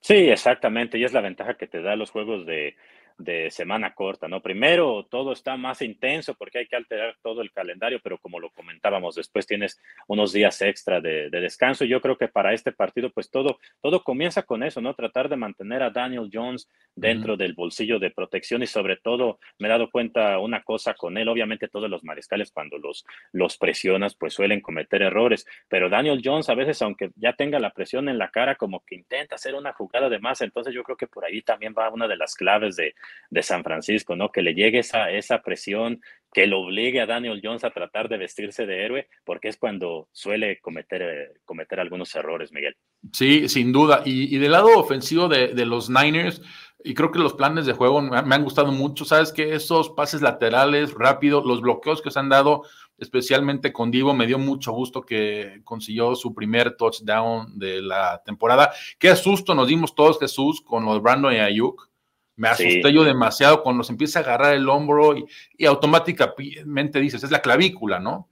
Sí, 0.00 0.14
exactamente, 0.14 0.96
y 0.96 1.04
es 1.04 1.12
la 1.12 1.20
ventaja 1.20 1.58
que 1.58 1.66
te 1.66 1.82
da 1.82 1.94
los 1.94 2.10
juegos 2.10 2.46
de, 2.46 2.74
de 3.16 3.50
semana 3.50 3.94
corta, 3.94 4.26
¿no? 4.26 4.40
Primero, 4.40 5.06
todo 5.08 5.32
está 5.32 5.56
más 5.56 5.82
intenso 5.82 6.34
porque 6.34 6.58
hay 6.58 6.66
que 6.66 6.76
alterar 6.76 7.16
todo 7.22 7.42
el 7.42 7.52
calendario, 7.52 8.00
pero 8.02 8.18
como 8.18 8.40
lo 8.40 8.50
comentábamos, 8.50 9.14
después 9.14 9.46
tienes 9.46 9.80
unos 10.08 10.32
días 10.32 10.60
extra 10.62 11.00
de, 11.00 11.30
descanso. 11.30 11.84
Yo 11.84 12.00
creo 12.00 12.16
que 12.16 12.28
para 12.28 12.52
este 12.52 12.72
partido, 12.72 13.10
pues 13.10 13.30
todo, 13.30 13.58
todo 13.80 14.02
comienza 14.02 14.42
con 14.42 14.62
eso, 14.62 14.80
¿no? 14.80 14.94
Tratar 14.94 15.28
de 15.28 15.36
mantener 15.36 15.82
a 15.82 15.90
Daniel 15.90 16.30
Jones 16.32 16.68
dentro 16.94 17.36
del 17.36 17.54
bolsillo 17.54 17.98
de 17.98 18.10
protección 18.10 18.62
y 18.62 18.66
sobre 18.66 18.96
todo 18.96 19.38
me 19.58 19.68
he 19.68 19.70
dado 19.70 19.90
cuenta 19.90 20.38
una 20.38 20.62
cosa 20.62 20.94
con 20.94 21.16
él, 21.18 21.28
obviamente 21.28 21.68
todos 21.68 21.90
los 21.90 22.04
mariscales 22.04 22.50
cuando 22.50 22.78
los, 22.78 23.04
los 23.32 23.56
presionas, 23.58 24.14
pues 24.14 24.34
suelen 24.34 24.60
cometer 24.60 25.02
errores, 25.02 25.46
pero 25.68 25.88
Daniel 25.88 26.20
Jones 26.24 26.48
a 26.48 26.54
veces, 26.54 26.80
aunque 26.82 27.10
ya 27.16 27.34
tenga 27.34 27.58
la 27.58 27.70
presión 27.70 28.08
en 28.08 28.18
la 28.18 28.30
cara, 28.30 28.56
como 28.56 28.80
que 28.84 28.94
intenta 28.94 29.36
hacer 29.36 29.54
una 29.54 29.72
jugada 29.72 30.08
de 30.08 30.18
más, 30.18 30.40
entonces 30.40 30.74
yo 30.74 30.82
creo 30.82 30.96
que 30.96 31.06
por 31.06 31.24
ahí 31.24 31.42
también 31.42 31.74
va 31.76 31.90
una 31.90 32.08
de 32.08 32.16
las 32.16 32.34
claves 32.34 32.76
de 32.76 32.94
de 33.30 33.42
San 33.42 33.64
Francisco, 33.64 34.16
¿no? 34.16 34.30
Que 34.30 34.42
le 34.42 34.54
llegue 34.54 34.80
esa, 34.80 35.10
esa 35.10 35.42
presión, 35.42 36.00
que 36.34 36.46
lo 36.48 36.60
obligue 36.60 37.00
a 37.00 37.06
Daniel 37.06 37.40
Jones 37.42 37.64
a 37.64 37.70
tratar 37.70 38.08
de 38.08 38.18
vestirse 38.18 38.66
de 38.66 38.84
héroe, 38.84 39.08
porque 39.24 39.48
es 39.48 39.56
cuando 39.56 40.08
suele 40.12 40.60
cometer, 40.60 41.40
cometer 41.44 41.78
algunos 41.78 42.14
errores, 42.16 42.52
Miguel. 42.52 42.76
Sí, 43.12 43.48
sin 43.48 43.72
duda. 43.72 44.02
Y, 44.04 44.36
del 44.38 44.52
lado 44.52 44.76
ofensivo 44.76 45.28
de, 45.28 45.48
de, 45.48 45.64
los 45.64 45.88
Niners, 45.88 46.42
y 46.82 46.92
creo 46.94 47.12
que 47.12 47.20
los 47.20 47.34
planes 47.34 47.66
de 47.66 47.72
juego 47.72 48.02
me, 48.02 48.20
me 48.22 48.34
han 48.34 48.42
gustado 48.42 48.72
mucho, 48.72 49.04
sabes 49.04 49.32
que 49.32 49.54
esos 49.54 49.90
pases 49.90 50.22
laterales 50.22 50.92
rápidos, 50.92 51.46
los 51.46 51.60
bloqueos 51.60 52.02
que 52.02 52.10
se 52.10 52.18
han 52.18 52.28
dado, 52.28 52.62
especialmente 52.98 53.72
con 53.72 53.92
Divo, 53.92 54.12
me 54.12 54.26
dio 54.26 54.38
mucho 54.38 54.72
gusto 54.72 55.02
que 55.02 55.60
consiguió 55.62 56.16
su 56.16 56.34
primer 56.34 56.76
touchdown 56.76 57.58
de 57.58 57.80
la 57.80 58.20
temporada. 58.24 58.72
Qué 58.98 59.14
susto 59.14 59.54
nos 59.54 59.68
dimos 59.68 59.94
todos, 59.94 60.18
Jesús, 60.18 60.60
con 60.60 60.84
los 60.84 61.00
Brandon 61.00 61.32
y 61.32 61.38
Ayuk 61.38 61.93
me 62.36 62.48
asusté 62.48 62.92
yo 62.92 63.04
demasiado 63.04 63.62
cuando 63.62 63.84
se 63.84 63.92
empieza 63.92 64.18
a 64.18 64.22
agarrar 64.22 64.54
el 64.54 64.68
hombro 64.68 65.14
y, 65.16 65.66
automáticamente 65.66 67.00
dices, 67.00 67.22
es 67.22 67.30
la 67.30 67.40
clavícula, 67.40 68.00
¿no? 68.00 68.28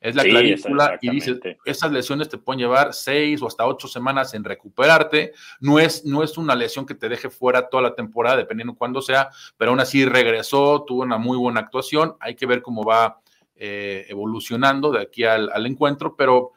Es 0.00 0.16
la 0.16 0.24
clavícula 0.24 0.98
y 1.00 1.10
dices, 1.10 1.38
esas 1.64 1.92
lesiones 1.92 2.28
te 2.28 2.36
pueden 2.36 2.58
llevar 2.58 2.92
seis 2.92 3.40
o 3.40 3.46
hasta 3.46 3.64
ocho 3.64 3.86
semanas 3.86 4.34
en 4.34 4.42
recuperarte. 4.42 5.32
No 5.60 5.78
es, 5.78 6.04
no 6.04 6.24
es 6.24 6.36
una 6.36 6.56
lesión 6.56 6.86
que 6.86 6.96
te 6.96 7.08
deje 7.08 7.30
fuera 7.30 7.68
toda 7.68 7.84
la 7.84 7.94
temporada, 7.94 8.36
dependiendo 8.36 8.74
cuándo 8.74 9.00
sea, 9.00 9.30
pero 9.56 9.70
aún 9.70 9.78
así 9.78 10.04
regresó, 10.04 10.84
tuvo 10.84 11.02
una 11.02 11.18
muy 11.18 11.38
buena 11.38 11.60
actuación. 11.60 12.16
Hay 12.18 12.34
que 12.34 12.46
ver 12.46 12.62
cómo 12.62 12.82
va 12.82 13.20
eh, 13.54 14.06
evolucionando 14.08 14.90
de 14.90 15.02
aquí 15.02 15.22
al, 15.22 15.48
al 15.52 15.66
encuentro, 15.66 16.16
pero 16.16 16.50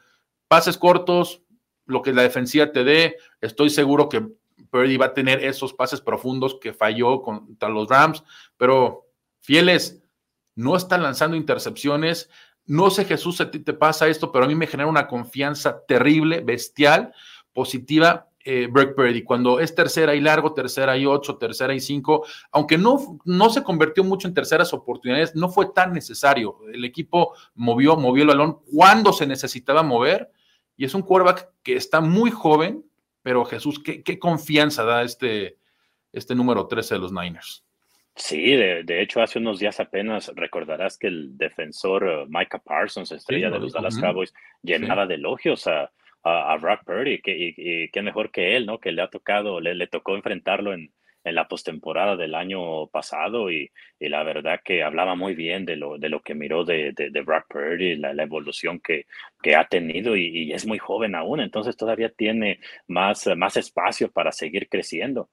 pases 0.48 0.76
cortos, 0.76 1.42
lo 1.84 2.02
que 2.02 2.12
la 2.12 2.22
defensiva 2.22 2.72
te 2.72 2.82
dé, 2.82 3.16
estoy 3.40 3.70
seguro 3.70 4.08
que 4.08 4.26
Purdy 4.70 4.96
va 4.96 5.06
a 5.06 5.14
tener 5.14 5.44
esos 5.44 5.72
pases 5.72 6.00
profundos 6.00 6.58
que 6.60 6.72
falló 6.72 7.22
contra 7.22 7.68
los 7.68 7.88
Rams, 7.88 8.24
pero 8.56 9.06
fieles, 9.40 10.02
no 10.54 10.76
están 10.76 11.02
lanzando 11.02 11.36
intercepciones. 11.36 12.30
No 12.64 12.90
sé, 12.90 13.04
Jesús, 13.04 13.40
a 13.40 13.50
ti 13.50 13.60
te 13.60 13.74
pasa 13.74 14.08
esto, 14.08 14.32
pero 14.32 14.44
a 14.44 14.48
mí 14.48 14.54
me 14.54 14.66
genera 14.66 14.88
una 14.88 15.06
confianza 15.06 15.84
terrible, 15.86 16.40
bestial, 16.40 17.12
positiva. 17.52 18.28
Eh, 18.48 18.68
Purdy, 18.68 19.24
cuando 19.24 19.58
es 19.58 19.74
tercera 19.74 20.14
y 20.14 20.20
largo, 20.20 20.54
tercera 20.54 20.96
y 20.96 21.04
ocho, 21.04 21.36
tercera 21.36 21.74
y 21.74 21.80
cinco, 21.80 22.24
aunque 22.52 22.78
no, 22.78 23.18
no 23.24 23.50
se 23.50 23.64
convirtió 23.64 24.04
mucho 24.04 24.28
en 24.28 24.34
terceras 24.34 24.72
oportunidades, 24.72 25.34
no 25.34 25.48
fue 25.48 25.72
tan 25.74 25.92
necesario. 25.92 26.58
El 26.72 26.84
equipo 26.84 27.34
movió, 27.56 27.96
movió 27.96 28.22
el 28.22 28.28
balón 28.28 28.60
cuando 28.72 29.12
se 29.12 29.26
necesitaba 29.26 29.82
mover, 29.82 30.30
y 30.76 30.84
es 30.84 30.94
un 30.94 31.02
quarterback 31.02 31.50
que 31.64 31.74
está 31.74 32.00
muy 32.00 32.30
joven, 32.30 32.84
pero 33.26 33.44
Jesús, 33.44 33.82
¿qué, 33.82 34.18
confianza 34.20 34.84
da 34.84 35.02
este, 35.02 35.56
este 36.12 36.36
número 36.36 36.68
13 36.68 36.94
de 36.94 37.00
los 37.00 37.10
Niners? 37.10 37.66
Sí, 38.14 38.52
de, 38.54 39.02
hecho, 39.02 39.20
hace 39.20 39.40
unos 39.40 39.58
días 39.58 39.80
apenas 39.80 40.30
recordarás 40.36 40.96
que 40.96 41.08
el 41.08 41.36
defensor 41.36 42.04
uh, 42.04 42.26
Micah 42.28 42.60
Parsons, 42.60 43.10
estrella 43.10 43.50
de 43.50 43.58
los 43.58 43.72
Dallas 43.72 43.98
Cowboys, 43.98 44.32
llenaba 44.62 45.08
de 45.08 45.14
elogios 45.14 45.66
a, 45.66 45.90
a, 46.22 46.56
Brock 46.58 46.84
Purdy, 46.84 47.20
que, 47.20 47.54
y, 47.56 47.90
qué 47.90 48.00
mejor 48.00 48.30
que 48.30 48.56
él, 48.56 48.64
¿no? 48.64 48.78
Que 48.78 48.92
le 48.92 49.02
ha 49.02 49.10
tocado, 49.10 49.58
le, 49.58 49.74
le 49.74 49.88
tocó 49.88 50.14
enfrentarlo 50.14 50.72
en, 50.72 50.92
en 51.26 51.34
la 51.34 51.48
postemporada 51.48 52.16
del 52.16 52.36
año 52.36 52.86
pasado 52.86 53.50
y, 53.50 53.70
la 53.98 54.22
verdad 54.22 54.60
que 54.64 54.84
hablaba 54.84 55.16
muy 55.16 55.34
bien 55.34 55.64
de 55.64 55.74
lo, 55.74 55.98
de 55.98 56.08
lo 56.08 56.22
que 56.22 56.36
miró 56.36 56.64
de, 56.64 56.92
de, 56.92 57.20
Brock 57.22 57.46
Purdy, 57.48 57.96
la, 57.96 58.12
evolución 58.22 58.78
que, 58.78 59.06
que, 59.42 59.56
ha 59.56 59.66
tenido 59.66 60.16
y, 60.16 60.52
es 60.52 60.66
muy 60.66 60.78
joven 60.78 61.16
aún, 61.16 61.40
entonces 61.40 61.76
todavía 61.76 62.10
tiene 62.10 62.60
más, 62.86 63.28
más 63.36 63.56
espacio 63.56 64.10
para 64.12 64.30
seguir 64.30 64.68
creciendo. 64.68 65.28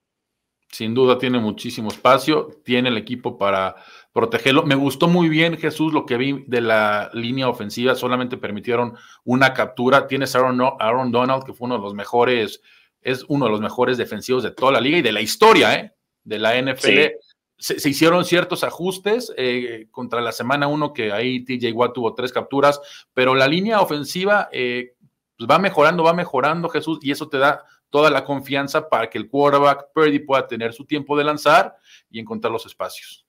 Sin 0.72 0.96
duda 0.96 1.20
tiene 1.20 1.38
muchísimo 1.38 1.90
espacio, 1.90 2.50
tiene 2.66 2.90
el 2.90 2.98
equipo 2.98 3.38
para 3.38 3.76
protegerlo. 4.12 4.64
Me 4.64 4.74
gustó 4.74 5.08
muy 5.08 5.30
bien, 5.30 5.60
Jesús, 5.60 5.94
lo 5.94 6.08
que 6.08 6.18
vi 6.18 6.44
de 6.48 6.62
la 6.62 7.12
línea 7.14 7.48
ofensiva, 7.48 7.94
solamente 7.94 8.38
permitieron 8.38 8.96
una 9.24 9.54
captura. 9.54 10.08
Tienes 10.08 10.36
Aaron, 10.36 10.60
Aaron 10.80 11.12
Donald, 11.12 11.44
que 11.44 11.54
fue 11.54 11.68
uno 11.68 11.76
de 11.76 11.84
los 11.84 11.94
mejores 11.94 12.64
es 13.04 13.26
uno 13.28 13.46
de 13.46 13.52
los 13.52 13.62
mejores 13.62 13.98
defensivos 13.98 14.44
de 14.44 14.52
toda 14.52 14.72
la 14.72 14.82
liga 14.82 14.98
y 14.98 15.02
de 15.02 15.12
la 15.12 15.22
historia, 15.22 15.76
¿eh? 15.76 15.94
De 16.24 16.39
la 16.39 16.60
NFL. 16.60 17.18
Se, 17.58 17.89
hicieron 17.89 18.26
ciertos 18.26 18.63
ajustes 18.63 19.32
eh, 19.38 19.88
contra 19.92 20.20
la 20.20 20.32
semana 20.32 20.68
1 20.68 20.92
que 20.94 21.13
ahí 21.13 21.46
TJ 21.46 21.72
Watt 21.72 21.94
tuvo 21.94 22.13
tres 22.13 22.34
capturas, 22.34 22.82
pero 23.13 23.36
la 23.36 23.48
línea 23.48 23.80
ofensiva 23.80 24.50
eh, 24.52 24.96
pues 25.38 25.50
va 25.50 25.60
mejorando, 25.60 26.04
va 26.04 26.13
mejorando 26.13 26.68
Jesús 26.68 27.00
y 27.02 27.12
eso 27.12 27.30
te 27.30 27.38
da 27.38 27.63
toda 27.89 28.10
la 28.10 28.26
confianza 28.26 28.89
para 28.89 29.10
que 29.10 29.18
el 29.18 29.30
quarterback 29.30 29.94
Purdy 29.94 30.20
pueda 30.20 30.48
tener 30.48 30.74
su 30.74 30.84
tiempo 30.86 31.18
de 31.18 31.24
lanzar 31.24 31.78
y 32.10 32.20
encontrar 32.20 32.52
los 32.52 32.66
espacios. 32.66 33.23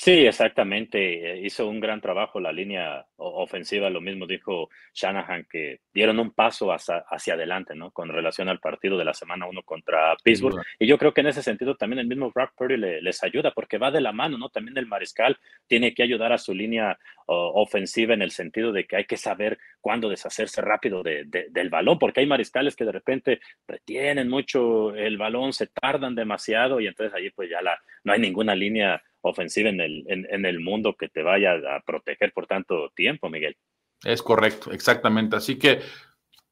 Sí, 0.00 0.12
exactamente. 0.26 1.40
Hizo 1.40 1.68
un 1.68 1.80
gran 1.80 2.00
trabajo 2.00 2.38
la 2.38 2.52
línea 2.52 3.04
ofensiva. 3.16 3.90
Lo 3.90 4.00
mismo 4.00 4.28
dijo 4.28 4.70
Shanahan, 4.94 5.48
que 5.50 5.80
dieron 5.92 6.20
un 6.20 6.30
paso 6.30 6.72
hacia, 6.72 6.98
hacia 7.10 7.34
adelante, 7.34 7.74
¿no? 7.74 7.90
Con 7.90 8.08
relación 8.08 8.48
al 8.48 8.60
partido 8.60 8.96
de 8.96 9.04
la 9.04 9.12
semana 9.12 9.46
1 9.46 9.60
contra 9.64 10.16
Pittsburgh. 10.22 10.62
Y 10.78 10.86
yo 10.86 10.98
creo 10.98 11.12
que 11.12 11.22
en 11.22 11.26
ese 11.26 11.42
sentido 11.42 11.74
también 11.74 11.98
el 11.98 12.06
mismo 12.06 12.30
Brock 12.30 12.52
Purdy 12.56 12.76
les 12.76 13.24
ayuda, 13.24 13.50
porque 13.50 13.78
va 13.78 13.90
de 13.90 14.00
la 14.00 14.12
mano, 14.12 14.38
¿no? 14.38 14.50
También 14.50 14.78
el 14.78 14.86
mariscal 14.86 15.36
tiene 15.66 15.92
que 15.92 16.04
ayudar 16.04 16.32
a 16.32 16.38
su 16.38 16.54
línea 16.54 16.96
ofensiva 17.28 18.14
en 18.14 18.22
el 18.22 18.30
sentido 18.30 18.72
de 18.72 18.86
que 18.86 18.96
hay 18.96 19.04
que 19.04 19.16
saber 19.16 19.58
cuándo 19.80 20.08
deshacerse 20.08 20.62
rápido 20.62 21.02
del 21.02 21.70
balón, 21.70 21.98
porque 21.98 22.20
hay 22.20 22.26
mariscales 22.26 22.74
que 22.74 22.84
de 22.84 22.92
repente 22.92 23.40
retienen 23.66 24.28
mucho 24.28 24.94
el 24.94 25.18
balón, 25.18 25.52
se 25.52 25.66
tardan 25.66 26.14
demasiado 26.14 26.80
y 26.80 26.86
entonces 26.86 27.14
allí 27.14 27.30
pues 27.30 27.50
ya 27.50 27.60
la, 27.60 27.78
no 28.04 28.12
hay 28.12 28.20
ninguna 28.20 28.54
línea 28.54 29.02
ofensiva 29.20 29.68
en 29.68 29.80
el, 29.80 30.04
en, 30.08 30.46
el 30.46 30.60
mundo 30.60 30.94
que 30.98 31.08
te 31.08 31.22
vaya 31.22 31.52
a 31.52 31.80
proteger 31.80 32.32
por 32.32 32.46
tanto 32.46 32.90
tiempo, 32.94 33.28
Miguel. 33.28 33.56
Es 34.04 34.22
correcto, 34.22 34.72
exactamente. 34.72 35.36
Así 35.36 35.58
que 35.58 35.80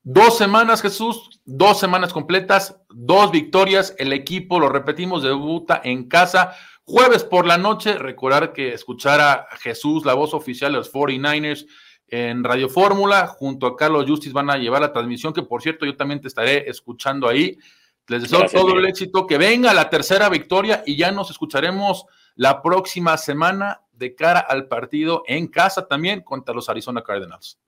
dos 0.03 0.37
semanas, 0.37 0.83
Jesús, 0.83 1.41
dos 1.45 1.79
semanas 1.79 2.13
completas, 2.13 2.83
dos 2.91 3.31
victorias. 3.31 3.95
El 3.99 4.13
equipo, 4.13 4.59
lo 4.59 4.69
repetimos, 4.69 5.23
debuta 5.23 5.81
en 5.85 6.09
casa. 6.09 6.55
Jueves 6.89 7.25
por 7.25 7.47
la 7.47 7.59
noche, 7.59 7.99
recordar 7.99 8.53
que 8.53 8.73
escuchar 8.73 9.21
a 9.21 9.49
Jesús, 9.59 10.05
la 10.05 10.15
voz 10.15 10.35
oficial 10.35 10.71
de 10.71 10.79
los 10.79 10.93
49ers 10.93 11.67
en 12.07 12.45
Radio 12.45 12.69
Fórmula, 12.69 13.27
junto 13.27 13.67
a 13.67 13.77
Carlos 13.77 14.07
Justice 14.07 14.33
van 14.33 14.51
a 14.51 14.57
llevar 14.57 14.83
la 14.83 14.93
transmisión, 14.93 15.33
que 15.33 15.43
por 15.43 15.63
cierto 15.63 15.85
yo 15.85 15.97
también 15.97 16.21
te 16.21 16.29
estaré 16.29 16.71
escuchando 16.71 17.29
ahí. 17.29 17.59
Les 18.07 18.23
deseo 18.23 18.47
todo 18.47 18.79
el 18.79 18.87
éxito, 18.87 19.27
que 19.27 19.37
venga 19.37 19.75
la 19.75 19.91
tercera 19.91 20.29
victoria 20.29 20.85
y 20.87 20.97
ya 20.97 21.11
nos 21.11 21.29
escucharemos 21.29 22.07
la 22.37 22.63
próxima 22.63 23.17
semana 23.17 23.83
de 23.91 24.15
cara 24.15 24.39
al 24.39 24.69
partido 24.69 25.25
en 25.27 25.49
casa 25.49 25.89
también 25.89 26.21
contra 26.21 26.55
los 26.55 26.69
Arizona 26.69 27.03
Cardinals. 27.03 27.59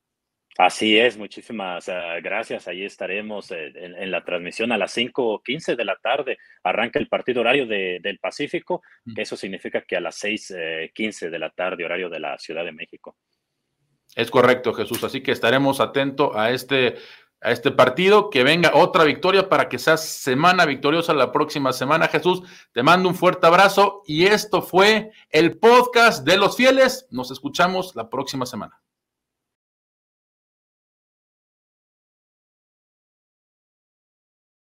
Así 0.61 0.99
es, 0.99 1.17
muchísimas 1.17 1.87
uh, 1.87 2.21
gracias. 2.21 2.67
Ahí 2.67 2.85
estaremos 2.85 3.53
eh, 3.53 3.71
en, 3.77 3.95
en, 3.95 4.11
la 4.11 4.25
transmisión 4.25 4.73
a 4.73 4.77
las 4.77 4.97
5.15 4.97 5.77
de 5.77 5.85
la 5.85 5.95
tarde. 6.03 6.37
Arranca 6.65 6.99
el 6.99 7.07
partido 7.07 7.43
horario 7.43 7.65
de, 7.65 8.01
del 8.03 8.19
Pacífico, 8.19 8.83
que 9.15 9.23
eso 9.23 9.37
significa 9.37 9.83
que 9.83 9.95
a 9.95 10.01
las 10.01 10.21
6.15 10.21 11.27
eh, 11.27 11.31
de 11.31 11.39
la 11.39 11.51
tarde, 11.51 11.85
horario 11.85 12.11
de 12.11 12.19
la 12.19 12.37
Ciudad 12.39 12.65
de 12.65 12.73
México. 12.73 13.17
Es 14.17 14.33
correcto, 14.33 14.75
Jesús. 14.75 15.05
Así 15.05 15.23
que 15.23 15.31
estaremos 15.31 15.79
atentos 15.79 16.35
a 16.35 16.51
este, 16.51 16.97
a 17.41 17.53
este 17.53 17.71
partido. 17.71 18.29
Que 18.29 18.43
venga 18.43 18.73
otra 18.75 19.05
victoria 19.05 19.49
para 19.49 19.69
que 19.69 19.79
sea 19.79 19.97
semana 19.97 20.67
victoriosa 20.67 21.15
la 21.15 21.31
próxima 21.31 21.73
semana. 21.73 22.09
Jesús, 22.09 22.43
te 22.73 22.83
mando 22.83 23.09
un 23.09 23.15
fuerte 23.15 23.47
abrazo. 23.47 24.03
Y 24.07 24.27
esto 24.27 24.61
fue 24.63 25.13
el 25.31 25.57
podcast 25.57 26.27
de 26.27 26.37
los 26.37 26.57
fieles. 26.57 27.07
Nos 27.13 27.31
escuchamos 27.31 27.95
la 27.95 28.11
próxima 28.11 28.45
semana. 28.45 28.81